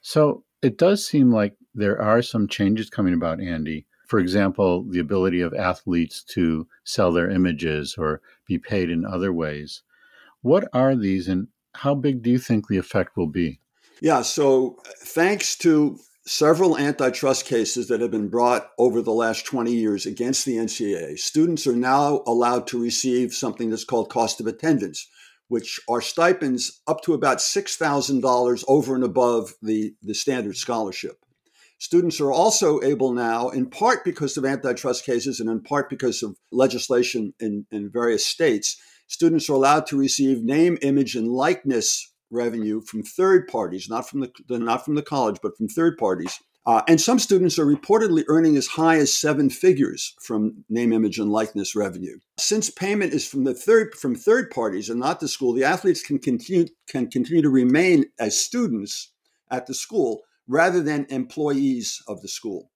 So 0.00 0.44
it 0.62 0.78
does 0.78 1.06
seem 1.06 1.30
like 1.30 1.54
there 1.74 2.00
are 2.00 2.22
some 2.22 2.48
changes 2.48 2.88
coming 2.88 3.12
about, 3.12 3.40
Andy. 3.40 3.86
For 4.06 4.18
example, 4.18 4.86
the 4.88 5.00
ability 5.00 5.40
of 5.42 5.52
athletes 5.52 6.22
to 6.30 6.66
sell 6.84 7.12
their 7.12 7.28
images 7.28 7.96
or 7.98 8.22
be 8.46 8.56
paid 8.58 8.88
in 8.88 9.04
other 9.04 9.32
ways. 9.32 9.82
What 10.42 10.68
are 10.72 10.96
these 10.96 11.28
and 11.28 11.48
how 11.74 11.94
big 11.94 12.22
do 12.22 12.30
you 12.30 12.38
think 12.38 12.68
the 12.68 12.78
effect 12.78 13.16
will 13.16 13.26
be? 13.26 13.60
Yeah, 14.00 14.22
so 14.22 14.78
thanks 14.98 15.56
to 15.58 15.98
several 16.26 16.76
antitrust 16.76 17.44
cases 17.44 17.86
that 17.86 18.00
have 18.00 18.10
been 18.10 18.28
brought 18.28 18.70
over 18.78 19.00
the 19.00 19.12
last 19.12 19.46
20 19.46 19.72
years 19.72 20.06
against 20.06 20.44
the 20.44 20.56
NCAA, 20.56 21.18
students 21.18 21.66
are 21.66 21.76
now 21.76 22.22
allowed 22.26 22.66
to 22.66 22.82
receive 22.82 23.32
something 23.32 23.70
that's 23.70 23.84
called 23.84 24.10
cost 24.10 24.40
of 24.40 24.46
attendance, 24.46 25.08
which 25.48 25.80
are 25.88 26.00
stipends 26.00 26.82
up 26.88 27.00
to 27.02 27.14
about 27.14 27.38
$6,000 27.38 28.64
over 28.66 28.94
and 28.94 29.04
above 29.04 29.54
the, 29.62 29.94
the 30.02 30.14
standard 30.14 30.56
scholarship. 30.56 31.24
Students 31.78 32.20
are 32.20 32.32
also 32.32 32.80
able 32.82 33.12
now, 33.12 33.50
in 33.50 33.70
part 33.70 34.04
because 34.04 34.36
of 34.36 34.44
antitrust 34.44 35.04
cases 35.04 35.38
and 35.38 35.48
in 35.48 35.60
part 35.60 35.88
because 35.88 36.22
of 36.22 36.36
legislation 36.50 37.34
in, 37.38 37.66
in 37.70 37.90
various 37.90 38.26
states, 38.26 38.80
students 39.06 39.48
are 39.48 39.52
allowed 39.54 39.86
to 39.86 39.98
receive 39.98 40.42
name, 40.42 40.76
image, 40.82 41.14
and 41.14 41.28
likeness 41.28 42.12
revenue 42.30 42.80
from 42.80 43.02
third 43.02 43.48
parties, 43.48 43.88
not 43.88 44.08
from 44.08 44.20
the 44.20 44.58
not 44.58 44.84
from 44.84 44.94
the 44.94 45.02
college, 45.02 45.38
but 45.42 45.56
from 45.56 45.68
third 45.68 45.96
parties. 45.98 46.40
Uh, 46.66 46.82
and 46.88 47.00
some 47.00 47.20
students 47.20 47.60
are 47.60 47.66
reportedly 47.66 48.24
earning 48.26 48.56
as 48.56 48.66
high 48.66 48.96
as 48.96 49.16
seven 49.16 49.48
figures 49.48 50.16
from 50.20 50.64
name, 50.68 50.92
image, 50.92 51.18
and 51.20 51.30
likeness 51.30 51.76
revenue. 51.76 52.18
Since 52.38 52.70
payment 52.70 53.12
is 53.12 53.26
from 53.26 53.44
the 53.44 53.54
third 53.54 53.94
from 53.94 54.16
third 54.16 54.50
parties 54.50 54.90
and 54.90 54.98
not 54.98 55.20
the 55.20 55.28
school, 55.28 55.52
the 55.52 55.64
athletes 55.64 56.02
can 56.02 56.18
continue 56.18 56.66
can 56.88 57.08
continue 57.08 57.42
to 57.42 57.50
remain 57.50 58.06
as 58.18 58.38
students 58.38 59.12
at 59.50 59.66
the 59.66 59.74
school 59.74 60.22
rather 60.48 60.82
than 60.82 61.06
employees 61.08 62.02
of 62.08 62.20
the 62.22 62.28
school. 62.28 62.70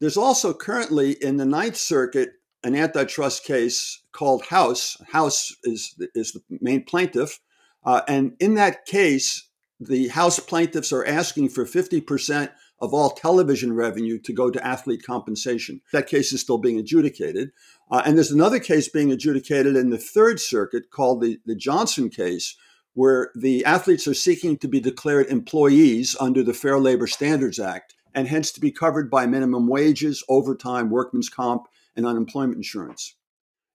There's 0.00 0.16
also 0.16 0.52
currently 0.52 1.12
in 1.12 1.36
the 1.36 1.46
Ninth 1.46 1.76
Circuit 1.76 2.30
an 2.64 2.74
antitrust 2.74 3.44
case 3.44 4.02
called 4.12 4.44
House. 4.46 4.96
House 5.12 5.54
is, 5.64 5.94
is 6.14 6.32
the 6.32 6.42
main 6.60 6.82
plaintiff. 6.82 7.38
Uh, 7.84 8.02
and 8.08 8.36
in 8.40 8.54
that 8.54 8.86
case, 8.86 9.48
the 9.80 10.08
House 10.08 10.38
plaintiffs 10.38 10.92
are 10.92 11.04
asking 11.04 11.50
for 11.50 11.64
50% 11.64 12.50
of 12.80 12.92
all 12.92 13.10
television 13.10 13.72
revenue 13.72 14.18
to 14.18 14.32
go 14.32 14.50
to 14.50 14.66
athlete 14.66 15.02
compensation. 15.04 15.80
That 15.92 16.08
case 16.08 16.32
is 16.32 16.40
still 16.40 16.58
being 16.58 16.78
adjudicated. 16.78 17.52
Uh, 17.90 18.02
and 18.04 18.16
there's 18.16 18.30
another 18.30 18.58
case 18.58 18.88
being 18.88 19.12
adjudicated 19.12 19.76
in 19.76 19.90
the 19.90 19.98
Third 19.98 20.40
Circuit 20.40 20.90
called 20.90 21.20
the, 21.20 21.38
the 21.46 21.54
Johnson 21.54 22.10
case, 22.10 22.56
where 22.94 23.30
the 23.34 23.64
athletes 23.64 24.06
are 24.06 24.14
seeking 24.14 24.56
to 24.58 24.68
be 24.68 24.80
declared 24.80 25.26
employees 25.26 26.16
under 26.20 26.42
the 26.42 26.54
Fair 26.54 26.78
Labor 26.78 27.06
Standards 27.06 27.58
Act 27.58 27.94
and 28.14 28.28
hence 28.28 28.52
to 28.52 28.60
be 28.60 28.70
covered 28.70 29.10
by 29.10 29.26
minimum 29.26 29.66
wages, 29.66 30.22
overtime, 30.28 30.88
workman's 30.90 31.28
comp, 31.28 31.66
and 31.96 32.06
unemployment 32.06 32.56
insurance. 32.56 33.16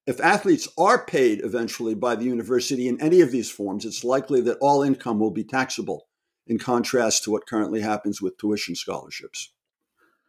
If 0.07 0.19
athletes 0.19 0.67
are 0.77 1.05
paid 1.05 1.41
eventually 1.43 1.93
by 1.93 2.15
the 2.15 2.25
university 2.25 2.87
in 2.87 2.99
any 3.01 3.21
of 3.21 3.31
these 3.31 3.51
forms, 3.51 3.85
it's 3.85 4.03
likely 4.03 4.41
that 4.41 4.57
all 4.59 4.81
income 4.81 5.19
will 5.19 5.31
be 5.31 5.43
taxable, 5.43 6.07
in 6.47 6.57
contrast 6.57 7.23
to 7.23 7.31
what 7.31 7.47
currently 7.47 7.81
happens 7.81 8.21
with 8.21 8.37
tuition 8.37 8.75
scholarships. 8.75 9.51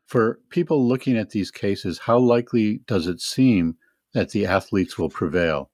For 0.06 0.40
people 0.50 0.86
looking 0.86 1.16
at 1.16 1.30
these 1.30 1.50
cases, 1.50 1.98
how 1.98 2.18
likely 2.18 2.82
does 2.86 3.06
it 3.06 3.20
seem 3.20 3.76
that 4.12 4.30
the 4.30 4.44
athletes 4.44 4.98
will 4.98 5.08
prevail? 5.08 5.70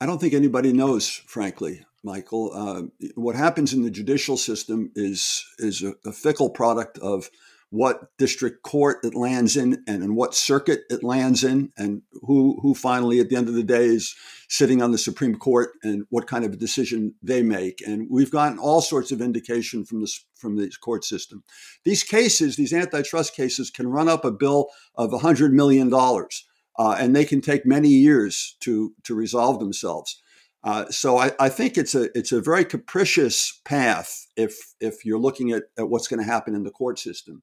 I 0.00 0.06
don't 0.06 0.20
think 0.20 0.34
anybody 0.34 0.72
knows, 0.72 1.08
frankly. 1.08 1.86
Michael. 2.02 2.50
Uh, 2.54 3.08
what 3.14 3.36
happens 3.36 3.72
in 3.72 3.82
the 3.82 3.90
judicial 3.90 4.36
system 4.36 4.90
is 4.94 5.44
is 5.58 5.82
a, 5.82 5.94
a, 6.06 6.12
fickle 6.12 6.48
product 6.48 6.98
of 6.98 7.30
what 7.70 8.16
district 8.18 8.62
court 8.62 8.98
it 9.04 9.14
lands 9.14 9.56
in 9.56 9.82
and 9.86 10.02
in 10.02 10.16
what 10.16 10.34
circuit 10.34 10.82
it 10.90 11.04
lands 11.04 11.44
in 11.44 11.72
and 11.78 12.02
who 12.22 12.58
who 12.60 12.74
finally 12.74 13.20
at 13.20 13.28
the 13.28 13.36
end 13.36 13.48
of 13.48 13.54
the 13.54 13.62
day 13.62 13.86
is 13.86 14.14
sitting 14.48 14.82
on 14.82 14.90
the 14.90 14.98
Supreme 14.98 15.36
Court 15.36 15.70
and 15.84 16.04
what 16.10 16.26
kind 16.26 16.44
of 16.44 16.52
a 16.52 16.56
decision 16.56 17.14
they 17.22 17.42
make. 17.42 17.80
And 17.86 18.08
we've 18.10 18.32
gotten 18.32 18.58
all 18.58 18.80
sorts 18.80 19.12
of 19.12 19.20
indication 19.20 19.84
from 19.84 20.00
this 20.00 20.24
from 20.34 20.56
the 20.56 20.68
court 20.80 21.04
system. 21.04 21.44
These 21.84 22.02
cases, 22.02 22.56
these 22.56 22.72
antitrust 22.72 23.36
cases, 23.36 23.70
can 23.70 23.86
run 23.86 24.08
up 24.08 24.24
a 24.24 24.32
bill 24.32 24.68
of 24.96 25.10
$100 25.10 25.52
million. 25.52 25.92
Uh, 25.94 26.96
and 26.98 27.14
they 27.14 27.24
can 27.24 27.40
take 27.40 27.64
many 27.64 27.88
years 27.88 28.56
to 28.60 28.94
to 29.04 29.14
resolve 29.14 29.60
themselves. 29.60 30.20
Uh, 30.62 30.86
so 30.90 31.18
I, 31.18 31.32
I, 31.40 31.48
think 31.48 31.78
it's 31.78 31.94
a 31.94 32.08
it's 32.16 32.32
a 32.32 32.40
very 32.40 32.64
capricious 32.64 33.60
path 33.64 34.26
if 34.36 34.74
if 34.78 35.04
you're 35.06 35.18
looking 35.18 35.52
at, 35.52 35.64
at 35.78 35.88
what's 35.88 36.06
going 36.06 36.20
to 36.20 36.30
happen 36.30 36.54
in 36.54 36.64
the 36.64 36.70
court 36.70 36.98
system. 36.98 37.42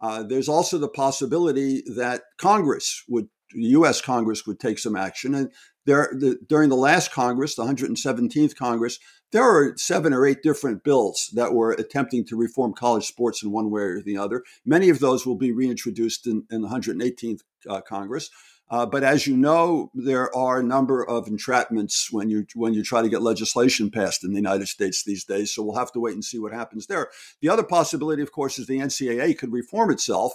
Uh, 0.00 0.22
there's 0.22 0.48
also 0.48 0.78
the 0.78 0.88
possibility 0.88 1.82
that 1.96 2.22
Congress 2.38 3.02
would 3.08 3.28
U.S. 3.54 4.00
Congress 4.00 4.46
would 4.46 4.58
take 4.58 4.78
some 4.78 4.96
action. 4.96 5.34
And 5.34 5.52
there, 5.84 6.10
the, 6.12 6.38
during 6.48 6.68
the 6.68 6.76
last 6.76 7.12
Congress, 7.12 7.54
the 7.54 7.62
117th 7.62 8.56
Congress, 8.56 8.98
there 9.32 9.44
are 9.44 9.74
seven 9.76 10.12
or 10.12 10.26
eight 10.26 10.42
different 10.42 10.84
bills 10.84 11.30
that 11.34 11.54
were 11.54 11.72
attempting 11.72 12.24
to 12.26 12.36
reform 12.36 12.74
college 12.74 13.06
sports 13.06 13.42
in 13.42 13.52
one 13.52 13.70
way 13.70 13.82
or 13.82 14.02
the 14.02 14.18
other. 14.18 14.42
Many 14.64 14.88
of 14.88 14.98
those 14.98 15.26
will 15.26 15.36
be 15.36 15.52
reintroduced 15.52 16.26
in, 16.26 16.44
in 16.50 16.62
the 16.62 16.68
118th 16.68 17.40
uh, 17.68 17.80
Congress. 17.80 18.30
Uh, 18.68 18.84
but 18.84 19.04
as 19.04 19.26
you 19.26 19.36
know, 19.36 19.90
there 19.94 20.34
are 20.34 20.58
a 20.58 20.64
number 20.64 21.06
of 21.06 21.26
entrapments 21.26 22.10
when 22.10 22.28
you 22.28 22.44
when 22.54 22.74
you 22.74 22.82
try 22.82 23.00
to 23.00 23.08
get 23.08 23.22
legislation 23.22 23.90
passed 23.90 24.24
in 24.24 24.30
the 24.30 24.36
United 24.36 24.66
States 24.66 25.04
these 25.04 25.24
days. 25.24 25.54
So 25.54 25.62
we'll 25.62 25.78
have 25.78 25.92
to 25.92 26.00
wait 26.00 26.14
and 26.14 26.24
see 26.24 26.38
what 26.38 26.52
happens 26.52 26.86
there. 26.86 27.08
The 27.40 27.48
other 27.48 27.62
possibility, 27.62 28.22
of 28.22 28.32
course, 28.32 28.58
is 28.58 28.66
the 28.66 28.78
NCAA 28.78 29.38
could 29.38 29.52
reform 29.52 29.90
itself. 29.90 30.32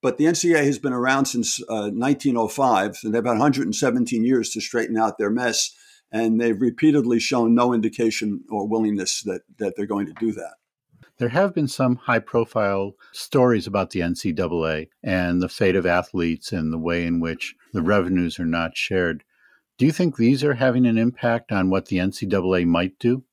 But 0.00 0.16
the 0.16 0.26
NCAA 0.26 0.64
has 0.64 0.78
been 0.78 0.92
around 0.92 1.26
since 1.26 1.60
uh, 1.62 1.90
1905, 1.90 2.98
and 3.02 3.14
they've 3.14 3.24
had 3.24 3.30
117 3.30 4.24
years 4.24 4.50
to 4.50 4.60
straighten 4.60 4.96
out 4.96 5.18
their 5.18 5.30
mess. 5.30 5.74
And 6.10 6.40
they've 6.40 6.60
repeatedly 6.60 7.18
shown 7.18 7.54
no 7.54 7.74
indication 7.74 8.44
or 8.48 8.66
willingness 8.66 9.22
that, 9.22 9.42
that 9.58 9.74
they're 9.76 9.86
going 9.86 10.06
to 10.06 10.14
do 10.18 10.32
that. 10.32 10.54
There 11.18 11.30
have 11.30 11.52
been 11.52 11.66
some 11.66 11.96
high 11.96 12.20
profile 12.20 12.94
stories 13.12 13.66
about 13.66 13.90
the 13.90 14.00
NCAA 14.00 14.88
and 15.02 15.42
the 15.42 15.48
fate 15.48 15.74
of 15.74 15.84
athletes 15.84 16.52
and 16.52 16.72
the 16.72 16.78
way 16.78 17.04
in 17.04 17.18
which 17.18 17.56
the 17.72 17.82
revenues 17.82 18.38
are 18.38 18.46
not 18.46 18.76
shared. 18.76 19.24
Do 19.78 19.86
you 19.86 19.92
think 19.92 20.16
these 20.16 20.44
are 20.44 20.54
having 20.54 20.86
an 20.86 20.96
impact 20.96 21.50
on 21.50 21.70
what 21.70 21.86
the 21.86 21.96
NCAA 21.96 22.66
might 22.66 22.98
do? 23.00 23.24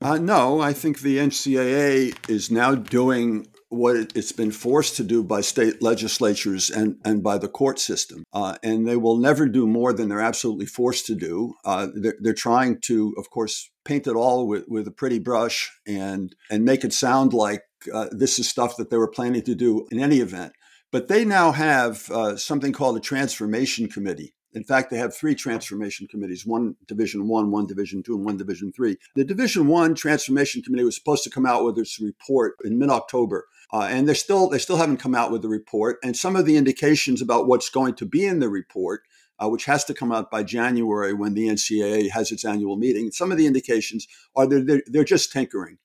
Uh, 0.00 0.18
no, 0.18 0.60
I 0.60 0.72
think 0.72 0.98
the 1.00 1.18
NCAA 1.18 2.28
is 2.28 2.50
now 2.50 2.74
doing 2.74 3.46
what 3.72 3.96
it's 4.14 4.32
been 4.32 4.50
forced 4.50 4.96
to 4.96 5.02
do 5.02 5.24
by 5.24 5.40
state 5.40 5.80
legislatures 5.80 6.68
and, 6.68 6.98
and 7.04 7.22
by 7.22 7.38
the 7.38 7.48
court 7.48 7.78
system. 7.78 8.22
Uh, 8.32 8.56
and 8.62 8.86
they 8.86 8.96
will 8.96 9.16
never 9.16 9.48
do 9.48 9.66
more 9.66 9.94
than 9.94 10.10
they're 10.10 10.20
absolutely 10.20 10.66
forced 10.66 11.06
to 11.06 11.14
do. 11.14 11.54
Uh, 11.64 11.88
they're, 11.94 12.16
they're, 12.20 12.34
trying 12.34 12.78
to, 12.80 13.14
of 13.16 13.30
course, 13.30 13.70
paint 13.84 14.06
it 14.06 14.14
all 14.14 14.46
with, 14.46 14.64
with 14.68 14.86
a 14.86 14.90
pretty 14.90 15.18
brush 15.18 15.70
and, 15.86 16.34
and 16.50 16.64
make 16.64 16.84
it 16.84 16.92
sound 16.92 17.32
like 17.32 17.62
uh, 17.92 18.08
this 18.10 18.38
is 18.38 18.48
stuff 18.48 18.76
that 18.76 18.90
they 18.90 18.96
were 18.96 19.08
planning 19.08 19.42
to 19.42 19.54
do 19.54 19.86
in 19.90 19.98
any 19.98 20.18
event. 20.18 20.52
But 20.90 21.08
they 21.08 21.24
now 21.24 21.52
have 21.52 22.10
uh, 22.10 22.36
something 22.36 22.72
called 22.72 22.98
a 22.98 23.00
transformation 23.00 23.88
committee 23.88 24.34
In 24.54 24.64
fact, 24.64 24.90
they 24.90 24.98
have 24.98 25.16
three 25.16 25.34
transformation 25.34 26.06
committees: 26.06 26.44
one 26.44 26.76
Division 26.86 27.26
One, 27.26 27.50
one, 27.50 27.66
Division 27.66 28.02
Two, 28.02 28.16
and 28.16 28.24
one 28.24 28.36
Division 28.36 28.72
Three. 28.72 28.98
The 29.14 29.24
Division 29.24 29.66
One 29.66 29.94
transformation 29.94 30.62
committee 30.62 30.84
was 30.84 30.96
supposed 30.96 31.24
to 31.24 31.30
come 31.30 31.46
out 31.46 31.64
with 31.64 31.78
its 31.78 31.98
report 32.00 32.54
in 32.64 32.78
mid-October, 32.78 33.46
uh, 33.72 33.88
and 33.90 34.08
they 34.08 34.14
still 34.14 34.48
they 34.48 34.58
still 34.58 34.76
haven't 34.76 34.98
come 34.98 35.14
out 35.14 35.30
with 35.30 35.42
the 35.42 35.48
report. 35.48 35.98
And 36.02 36.16
some 36.16 36.36
of 36.36 36.46
the 36.46 36.56
indications 36.56 37.22
about 37.22 37.46
what's 37.46 37.70
going 37.70 37.94
to 37.94 38.06
be 38.06 38.26
in 38.26 38.40
the 38.40 38.48
report 38.48 39.02
uh, 39.42 39.48
which 39.48 39.64
has 39.64 39.84
to 39.84 39.94
come 39.94 40.12
out 40.12 40.30
by 40.30 40.42
January 40.42 41.12
when 41.12 41.34
the 41.34 41.48
NCAA 41.48 42.10
has 42.10 42.30
its 42.30 42.44
annual 42.44 42.76
meeting. 42.76 43.10
Some 43.10 43.32
of 43.32 43.38
the 43.38 43.46
indications 43.46 44.06
are 44.36 44.46
that 44.46 44.66
they're, 44.66 44.82
they're 44.86 45.04
just 45.04 45.32
tinkering. 45.32 45.78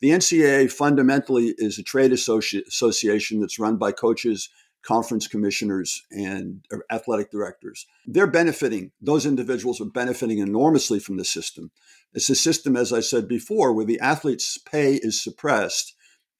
The 0.00 0.10
NCAA 0.10 0.70
fundamentally 0.70 1.54
is 1.58 1.78
a 1.78 1.82
trade 1.82 2.12
associ- 2.12 2.66
association 2.66 3.40
that's 3.40 3.58
run 3.58 3.76
by 3.76 3.92
coaches, 3.92 4.48
conference 4.82 5.26
commissioners, 5.26 6.02
and 6.10 6.64
athletic 6.90 7.30
directors. 7.30 7.86
They're 8.06 8.28
benefiting, 8.28 8.92
those 9.00 9.26
individuals 9.26 9.80
are 9.80 9.86
benefiting 9.86 10.38
enormously 10.38 11.00
from 11.00 11.16
the 11.16 11.24
system. 11.24 11.70
It's 12.14 12.30
a 12.30 12.34
system, 12.34 12.76
as 12.76 12.92
I 12.92 13.00
said 13.00 13.26
before, 13.26 13.72
where 13.72 13.84
the 13.84 14.00
athlete's 14.00 14.58
pay 14.58 14.94
is 14.94 15.22
suppressed 15.22 15.94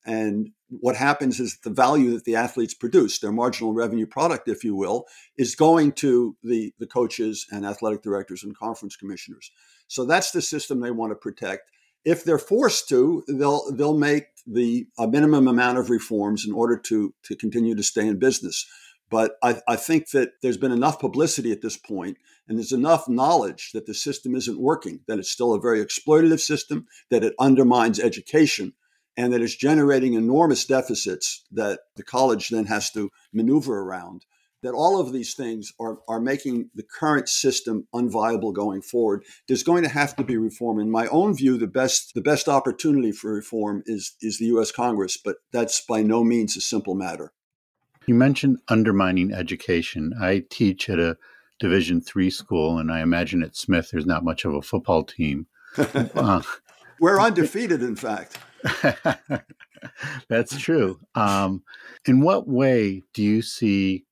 and 0.04 0.50
what 0.68 0.96
happens 0.96 1.40
is 1.40 1.58
the 1.64 1.70
value 1.70 2.10
that 2.12 2.24
the 2.24 2.36
athletes 2.36 2.74
produce, 2.74 3.18
their 3.18 3.32
marginal 3.32 3.72
revenue 3.72 4.06
product, 4.06 4.48
if 4.48 4.64
you 4.64 4.74
will, 4.74 5.06
is 5.36 5.54
going 5.54 5.92
to 5.92 6.36
the, 6.42 6.72
the 6.78 6.86
coaches 6.86 7.46
and 7.50 7.64
athletic 7.64 8.02
directors 8.02 8.42
and 8.44 8.56
conference 8.56 8.96
commissioners. 8.96 9.50
So 9.86 10.04
that's 10.04 10.30
the 10.30 10.42
system 10.42 10.80
they 10.80 10.90
want 10.90 11.10
to 11.12 11.16
protect. 11.16 11.70
If 12.04 12.24
they're 12.24 12.38
forced 12.38 12.88
to, 12.90 13.24
they'll 13.28 13.70
they'll 13.72 13.98
make 13.98 14.26
the 14.46 14.86
a 14.98 15.08
minimum 15.08 15.48
amount 15.48 15.78
of 15.78 15.90
reforms 15.90 16.46
in 16.46 16.52
order 16.54 16.78
to 16.78 17.12
to 17.24 17.36
continue 17.36 17.74
to 17.74 17.82
stay 17.82 18.06
in 18.06 18.18
business. 18.18 18.66
But 19.10 19.32
I, 19.42 19.60
I 19.66 19.76
think 19.76 20.10
that 20.10 20.32
there's 20.42 20.58
been 20.58 20.72
enough 20.72 21.00
publicity 21.00 21.50
at 21.50 21.62
this 21.62 21.76
point, 21.76 22.18
and 22.46 22.58
there's 22.58 22.72
enough 22.72 23.08
knowledge 23.08 23.72
that 23.72 23.86
the 23.86 23.94
system 23.94 24.34
isn't 24.34 24.60
working, 24.60 25.00
that 25.08 25.18
it's 25.18 25.30
still 25.30 25.54
a 25.54 25.60
very 25.60 25.84
exploitative 25.84 26.40
system, 26.40 26.86
that 27.10 27.24
it 27.24 27.34
undermines 27.38 27.98
education, 27.98 28.74
and 29.18 29.32
that 29.32 29.42
it's 29.42 29.56
generating 29.56 30.14
enormous 30.14 30.64
deficits 30.64 31.44
that 31.50 31.80
the 31.96 32.04
college 32.04 32.50
then 32.50 32.66
has 32.66 32.88
to 32.92 33.10
maneuver 33.32 33.80
around. 33.80 34.24
That 34.62 34.74
all 34.74 35.00
of 35.00 35.12
these 35.12 35.34
things 35.34 35.72
are, 35.80 35.98
are 36.08 36.20
making 36.20 36.70
the 36.74 36.82
current 36.84 37.28
system 37.28 37.86
unviable 37.94 38.52
going 38.52 38.82
forward. 38.82 39.24
There's 39.46 39.62
going 39.62 39.82
to 39.82 39.88
have 39.88 40.16
to 40.16 40.24
be 40.24 40.36
reform. 40.36 40.80
In 40.80 40.90
my 40.90 41.06
own 41.08 41.36
view, 41.36 41.58
the 41.58 41.68
best 41.68 42.14
the 42.14 42.20
best 42.20 42.48
opportunity 42.48 43.12
for 43.12 43.32
reform 43.32 43.82
is 43.86 44.16
is 44.20 44.38
the 44.38 44.46
U.S. 44.46 44.72
Congress, 44.72 45.16
but 45.16 45.36
that's 45.52 45.80
by 45.80 46.02
no 46.02 46.24
means 46.24 46.56
a 46.56 46.60
simple 46.60 46.94
matter. 46.94 47.32
You 48.06 48.14
mentioned 48.14 48.58
undermining 48.68 49.32
education. 49.32 50.12
I 50.20 50.44
teach 50.48 50.88
at 50.88 50.98
a 50.98 51.18
Division 51.60 52.00
three 52.00 52.30
school, 52.30 52.78
and 52.78 52.90
I 52.90 53.00
imagine 53.00 53.42
at 53.42 53.56
Smith 53.56 53.90
there's 53.90 54.06
not 54.06 54.24
much 54.24 54.44
of 54.44 54.54
a 54.54 54.62
football 54.62 55.04
team. 55.04 55.46
uh, 55.76 56.42
We're 57.00 57.20
undefeated, 57.20 57.82
in 57.82 57.94
fact. 57.94 58.38
That's 60.28 60.58
true. 60.58 61.00
Um, 61.14 61.62
in 62.06 62.20
what 62.20 62.48
way 62.48 63.02
do 63.14 63.22
you 63.22 63.42
see 63.42 64.04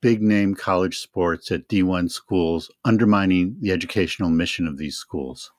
big 0.00 0.22
name 0.22 0.54
college 0.54 0.98
sports 0.98 1.50
at 1.50 1.68
D1 1.68 2.10
schools 2.10 2.70
undermining 2.84 3.56
the 3.60 3.72
educational 3.72 4.30
mission 4.30 4.66
of 4.66 4.78
these 4.78 4.96
schools? 4.96 5.50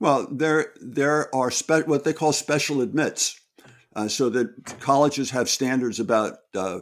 Well, 0.00 0.26
there 0.30 0.72
there 0.80 1.34
are 1.34 1.50
spe- 1.50 1.86
what 1.86 2.04
they 2.04 2.12
call 2.12 2.32
special 2.32 2.80
admits, 2.80 3.40
uh, 3.94 4.08
so 4.08 4.28
that 4.30 4.80
colleges 4.80 5.30
have 5.30 5.48
standards 5.48 6.00
about 6.00 6.38
uh, 6.54 6.80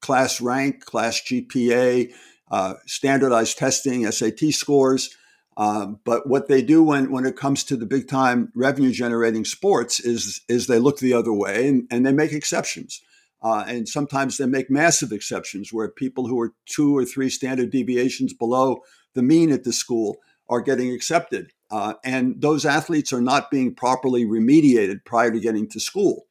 class 0.00 0.40
rank, 0.40 0.84
class 0.84 1.20
GPA, 1.22 2.12
uh, 2.50 2.74
standardized 2.86 3.58
testing, 3.58 4.10
SAT 4.10 4.52
scores. 4.52 5.16
Um, 5.56 6.00
but 6.04 6.26
what 6.26 6.48
they 6.48 6.62
do 6.62 6.82
when, 6.82 7.10
when 7.10 7.26
it 7.26 7.36
comes 7.36 7.64
to 7.64 7.76
the 7.76 7.86
big 7.86 8.08
time 8.08 8.50
revenue 8.54 8.92
generating 8.92 9.44
sports 9.44 10.00
is, 10.00 10.40
is 10.48 10.66
they 10.66 10.78
look 10.78 10.98
the 10.98 11.12
other 11.12 11.32
way 11.32 11.68
and, 11.68 11.86
and 11.90 12.06
they 12.06 12.12
make 12.12 12.32
exceptions. 12.32 13.02
Uh, 13.42 13.64
and 13.66 13.88
sometimes 13.88 14.38
they 14.38 14.46
make 14.46 14.70
massive 14.70 15.12
exceptions 15.12 15.72
where 15.72 15.88
people 15.88 16.28
who 16.28 16.40
are 16.40 16.54
two 16.66 16.96
or 16.96 17.04
three 17.04 17.28
standard 17.28 17.70
deviations 17.70 18.32
below 18.32 18.80
the 19.14 19.22
mean 19.22 19.50
at 19.50 19.64
the 19.64 19.72
school 19.72 20.16
are 20.48 20.60
getting 20.60 20.92
accepted. 20.92 21.50
Uh, 21.70 21.94
and 22.04 22.40
those 22.40 22.64
athletes 22.64 23.12
are 23.12 23.20
not 23.20 23.50
being 23.50 23.74
properly 23.74 24.24
remediated 24.24 25.04
prior 25.04 25.30
to 25.30 25.40
getting 25.40 25.68
to 25.68 25.80
school. 25.80 26.26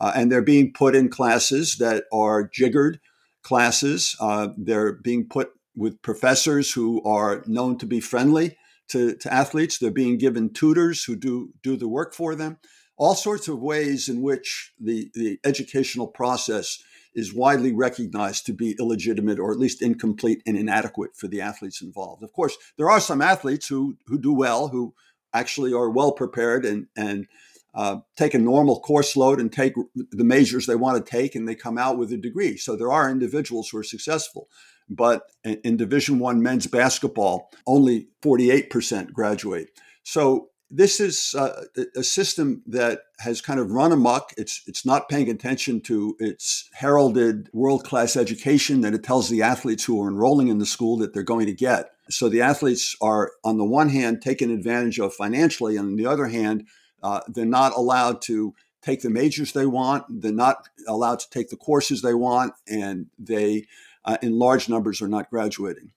Uh, 0.00 0.12
and 0.14 0.30
they're 0.30 0.42
being 0.42 0.72
put 0.72 0.94
in 0.94 1.08
classes 1.08 1.76
that 1.76 2.04
are 2.12 2.48
jiggered 2.48 3.00
classes. 3.42 4.16
Uh, 4.20 4.48
they're 4.56 4.92
being 4.92 5.26
put 5.26 5.50
with 5.76 6.00
professors 6.02 6.72
who 6.72 7.02
are 7.04 7.44
known 7.46 7.78
to 7.78 7.86
be 7.86 8.00
friendly 8.00 8.56
to, 8.88 9.16
to 9.16 9.32
athletes. 9.32 9.78
They're 9.78 9.90
being 9.90 10.18
given 10.18 10.52
tutors 10.52 11.04
who 11.04 11.16
do, 11.16 11.52
do 11.62 11.76
the 11.76 11.88
work 11.88 12.14
for 12.14 12.34
them. 12.34 12.58
All 12.96 13.14
sorts 13.14 13.48
of 13.48 13.60
ways 13.60 14.08
in 14.08 14.22
which 14.22 14.72
the, 14.80 15.10
the 15.14 15.38
educational 15.44 16.06
process 16.06 16.82
is 17.14 17.34
widely 17.34 17.72
recognized 17.72 18.44
to 18.46 18.52
be 18.52 18.76
illegitimate 18.78 19.38
or 19.38 19.50
at 19.50 19.58
least 19.58 19.82
incomplete 19.82 20.42
and 20.46 20.56
inadequate 20.56 21.16
for 21.16 21.28
the 21.28 21.40
athletes 21.40 21.80
involved. 21.82 22.22
Of 22.22 22.32
course, 22.32 22.56
there 22.76 22.90
are 22.90 23.00
some 23.00 23.22
athletes 23.22 23.68
who, 23.68 23.96
who 24.06 24.18
do 24.18 24.32
well, 24.32 24.68
who 24.68 24.94
actually 25.32 25.72
are 25.72 25.90
well 25.90 26.12
prepared 26.12 26.64
and, 26.64 26.86
and 26.96 27.26
uh, 27.74 27.98
take 28.16 28.34
a 28.34 28.38
normal 28.38 28.80
course 28.80 29.16
load 29.16 29.40
and 29.40 29.52
take 29.52 29.74
the 29.94 30.24
majors 30.24 30.66
they 30.66 30.76
want 30.76 30.96
to 30.96 31.10
take, 31.10 31.34
and 31.34 31.46
they 31.46 31.54
come 31.54 31.76
out 31.76 31.98
with 31.98 32.10
a 32.12 32.16
degree. 32.16 32.56
So 32.56 32.76
there 32.76 32.92
are 32.92 33.10
individuals 33.10 33.68
who 33.68 33.78
are 33.78 33.82
successful 33.82 34.48
but 34.88 35.22
in 35.44 35.76
Division 35.76 36.18
One 36.18 36.42
men's 36.42 36.66
basketball, 36.66 37.50
only 37.66 38.08
48% 38.22 39.12
graduate. 39.12 39.68
So 40.02 40.50
this 40.70 40.98
is 40.98 41.34
uh, 41.38 41.64
a 41.96 42.02
system 42.02 42.62
that 42.66 43.02
has 43.20 43.40
kind 43.40 43.60
of 43.60 43.70
run 43.70 43.92
amok. 43.92 44.32
It's 44.36 44.62
it's 44.66 44.84
not 44.84 45.08
paying 45.08 45.30
attention 45.30 45.80
to 45.82 46.16
its 46.18 46.68
heralded 46.74 47.48
world 47.52 47.84
class 47.84 48.16
education 48.16 48.80
that 48.80 48.94
it 48.94 49.04
tells 49.04 49.28
the 49.28 49.42
athletes 49.42 49.84
who 49.84 50.02
are 50.02 50.08
enrolling 50.08 50.48
in 50.48 50.58
the 50.58 50.66
school 50.66 50.96
that 50.98 51.14
they're 51.14 51.22
going 51.22 51.46
to 51.46 51.54
get. 51.54 51.90
So 52.10 52.28
the 52.28 52.40
athletes 52.40 52.96
are, 53.00 53.32
on 53.44 53.58
the 53.58 53.64
one 53.64 53.88
hand, 53.88 54.22
taken 54.22 54.50
advantage 54.50 54.98
of 54.98 55.14
financially, 55.14 55.76
and 55.76 55.88
on 55.88 55.96
the 55.96 56.06
other 56.06 56.26
hand, 56.26 56.66
uh, 57.02 57.20
they're 57.28 57.44
not 57.44 57.72
allowed 57.76 58.22
to 58.22 58.54
take 58.82 59.02
the 59.02 59.10
majors 59.10 59.52
they 59.52 59.66
want. 59.66 60.04
They're 60.08 60.32
not 60.32 60.68
allowed 60.86 61.20
to 61.20 61.30
take 61.30 61.50
the 61.50 61.56
courses 61.56 62.02
they 62.02 62.14
want, 62.14 62.54
and 62.68 63.06
they 63.18 63.66
uh, 64.06 64.16
in 64.22 64.38
large 64.38 64.68
numbers 64.68 65.02
are 65.02 65.08
not 65.08 65.30
graduating. 65.30 65.92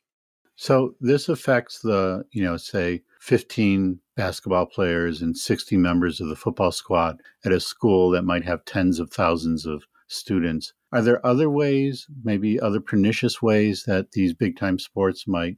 So 0.56 0.96
this 1.00 1.30
affects 1.30 1.80
the, 1.80 2.26
you 2.32 2.44
know, 2.44 2.58
say 2.58 3.04
15 3.22 4.00
basketball 4.18 4.66
players 4.66 5.22
and 5.22 5.38
60 5.38 5.78
members 5.78 6.20
of 6.20 6.28
the 6.28 6.36
football 6.36 6.74
squad 6.74 7.22
at 7.46 7.54
a 7.54 7.62
school 7.62 8.10
that 8.12 8.24
might 8.24 8.44
have 8.44 8.66
tens 8.66 9.00
of 9.00 9.10
thousands 9.10 9.66
of 9.66 9.86
students. 10.08 10.74
Are 10.92 11.02
there 11.02 11.26
other 11.26 11.50
ways, 11.50 12.08
maybe 12.24 12.60
other 12.60 12.82
pernicious 12.82 13.42
ways 13.42 13.84
that 13.86 14.12
these 14.12 14.34
big 14.34 14.58
time 14.58 14.80
sports 14.80 15.28
might 15.28 15.56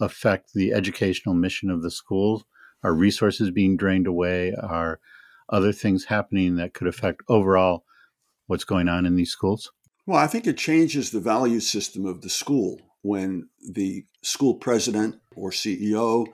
affect 0.00 0.52
the 0.54 0.72
educational 0.72 1.34
mission 1.34 1.68
of 1.68 1.82
the 1.82 1.90
schools? 1.90 2.44
Are 2.84 2.94
resources 2.94 3.50
being 3.50 3.76
drained 3.76 4.06
away? 4.06 4.54
Are 4.62 5.00
other 5.48 5.72
things 5.72 6.04
happening 6.04 6.56
that 6.56 6.74
could 6.74 6.86
affect 6.86 7.22
overall 7.28 7.84
what's 8.46 8.64
going 8.64 8.88
on 8.88 9.04
in 9.04 9.16
these 9.16 9.30
schools? 9.30 9.72
Well, 10.06 10.18
I 10.18 10.26
think 10.26 10.46
it 10.46 10.58
changes 10.58 11.10
the 11.10 11.20
value 11.20 11.60
system 11.60 12.04
of 12.04 12.20
the 12.20 12.28
school 12.28 12.78
when 13.00 13.48
the 13.66 14.04
school 14.22 14.54
president 14.54 15.16
or 15.34 15.50
CEO, 15.50 16.26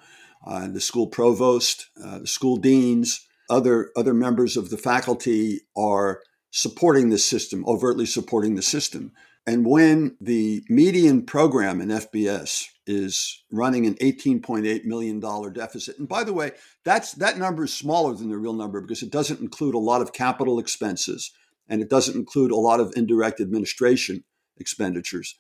uh, 0.45 0.69
the 0.69 0.81
school 0.81 1.07
provost, 1.07 1.89
uh, 2.03 2.21
the 2.21 2.27
school 2.27 2.57
deans, 2.57 3.27
other 3.49 3.91
other 3.97 4.15
members 4.15 4.57
of 4.57 4.71
the 4.71 4.79
faculty 4.79 5.61
are 5.77 6.21
supporting 6.51 7.11
the 7.11 7.19
system, 7.19 7.65
overtly 7.67 8.07
supporting 8.07 8.57
the 8.57 8.63
system. 8.63 9.13
And 9.47 9.65
when 9.65 10.17
the 10.21 10.65
median 10.69 11.25
program 11.25 11.81
in 11.81 11.89
FBS 11.89 12.67
is 12.87 13.43
running 13.51 13.87
an 13.87 13.95
$18.8 13.95 14.85
million 14.85 15.21
deficit, 15.53 15.99
and 15.99 16.09
by 16.09 16.25
the 16.25 16.33
way, 16.33 16.53
that's 16.85 17.13
that 17.15 17.39
number 17.39 17.65
is 17.65 17.73
smaller 17.73 18.15
than 18.15 18.31
the 18.31 18.37
real 18.37 18.53
number 18.53 18.81
because 18.81 19.03
it 19.03 19.13
doesn't 19.13 19.41
include 19.41 19.75
a 19.75 19.79
lot 19.79 20.03
of 20.03 20.13
capital 20.13 20.59
expenses 20.59 21.33
and 21.71 21.81
it 21.81 21.89
doesn't 21.89 22.17
include 22.17 22.51
a 22.51 22.57
lot 22.57 22.81
of 22.81 22.93
indirect 22.97 23.41
administration 23.41 24.25
expenditures. 24.59 25.37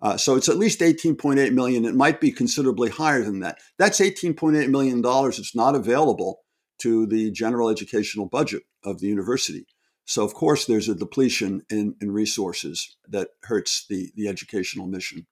Uh, 0.00 0.16
so 0.16 0.36
it's 0.36 0.48
at 0.48 0.58
least 0.58 0.80
18.8 0.80 1.52
million. 1.52 1.84
It 1.84 1.94
might 1.94 2.20
be 2.20 2.30
considerably 2.30 2.90
higher 2.90 3.22
than 3.22 3.40
that. 3.40 3.58
That's 3.78 4.00
18.8 4.00 4.68
million 4.68 5.00
dollars. 5.00 5.38
It's 5.38 5.56
not 5.56 5.74
available 5.74 6.40
to 6.80 7.06
the 7.06 7.30
general 7.30 7.68
educational 7.68 8.26
budget 8.26 8.64
of 8.84 9.00
the 9.00 9.08
university. 9.08 9.66
So 10.04 10.24
of 10.24 10.34
course 10.34 10.66
there's 10.66 10.88
a 10.88 10.94
depletion 10.94 11.62
in, 11.70 11.96
in 12.00 12.12
resources 12.12 12.96
that 13.08 13.28
hurts 13.44 13.86
the, 13.88 14.12
the 14.14 14.28
educational 14.28 14.86
mission. 14.86 15.26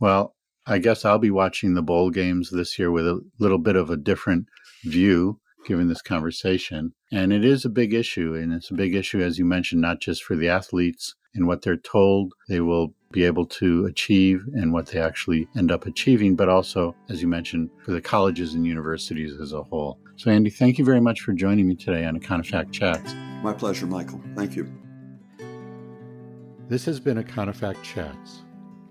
Well, 0.00 0.34
I 0.66 0.78
guess 0.78 1.04
I'll 1.04 1.18
be 1.18 1.30
watching 1.30 1.74
the 1.74 1.82
bowl 1.82 2.10
games 2.10 2.50
this 2.50 2.78
year 2.78 2.90
with 2.90 3.06
a 3.06 3.20
little 3.38 3.58
bit 3.58 3.76
of 3.76 3.90
a 3.90 3.96
different 3.96 4.46
view 4.84 5.40
given 5.66 5.88
this 5.88 6.02
conversation. 6.02 6.92
And 7.12 7.32
it 7.32 7.44
is 7.44 7.64
a 7.64 7.70
big 7.70 7.92
issue. 7.92 8.34
And 8.34 8.52
it's 8.52 8.70
a 8.70 8.74
big 8.74 8.94
issue, 8.94 9.20
as 9.20 9.38
you 9.38 9.44
mentioned, 9.44 9.82
not 9.82 10.00
just 10.00 10.24
for 10.24 10.36
the 10.36 10.48
athletes 10.48 11.14
and 11.34 11.46
what 11.46 11.62
they're 11.62 11.76
told 11.76 12.32
they 12.48 12.60
will 12.60 12.94
be 13.12 13.24
able 13.24 13.46
to 13.46 13.86
achieve 13.86 14.44
and 14.54 14.72
what 14.72 14.86
they 14.86 15.00
actually 15.00 15.48
end 15.56 15.70
up 15.70 15.86
achieving, 15.86 16.34
but 16.34 16.48
also, 16.48 16.94
as 17.08 17.22
you 17.22 17.28
mentioned, 17.28 17.70
for 17.84 17.92
the 17.92 18.00
colleges 18.00 18.54
and 18.54 18.66
universities 18.66 19.38
as 19.40 19.52
a 19.52 19.62
whole. 19.62 19.98
So, 20.16 20.30
Andy, 20.30 20.50
thank 20.50 20.78
you 20.78 20.84
very 20.84 21.00
much 21.00 21.20
for 21.20 21.32
joining 21.32 21.68
me 21.68 21.76
today 21.76 22.04
on 22.04 22.16
a 22.16 22.20
Econofact 22.20 22.72
Chats. 22.72 23.14
My 23.42 23.52
pleasure, 23.52 23.86
Michael. 23.86 24.20
Thank 24.34 24.56
you. 24.56 24.66
This 26.68 26.84
has 26.86 26.98
been 26.98 27.18
a 27.18 27.22
Econofact 27.22 27.82
Chats. 27.82 28.42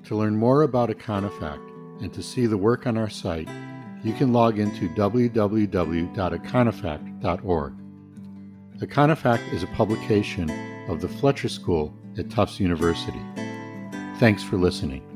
To 0.05 0.15
learn 0.15 0.35
more 0.35 0.61
about 0.61 0.91
a 0.91 0.93
Econofact 0.93 1.67
and 2.01 2.13
to 2.13 2.21
see 2.21 2.45
the 2.45 2.57
work 2.57 2.85
on 2.85 2.97
our 2.97 3.09
site, 3.09 3.49
you 4.05 4.13
can 4.13 4.31
log 4.31 4.59
into 4.59 4.87
www.econofact.org. 4.89 7.73
Econofact 8.79 9.51
is 9.51 9.63
a 9.63 9.67
publication 9.67 10.49
of 10.87 11.01
the 11.01 11.07
Fletcher 11.07 11.49
School 11.49 11.91
at 12.17 12.29
Tufts 12.29 12.59
University. 12.59 13.21
Thanks 14.19 14.43
for 14.43 14.57
listening. 14.57 15.14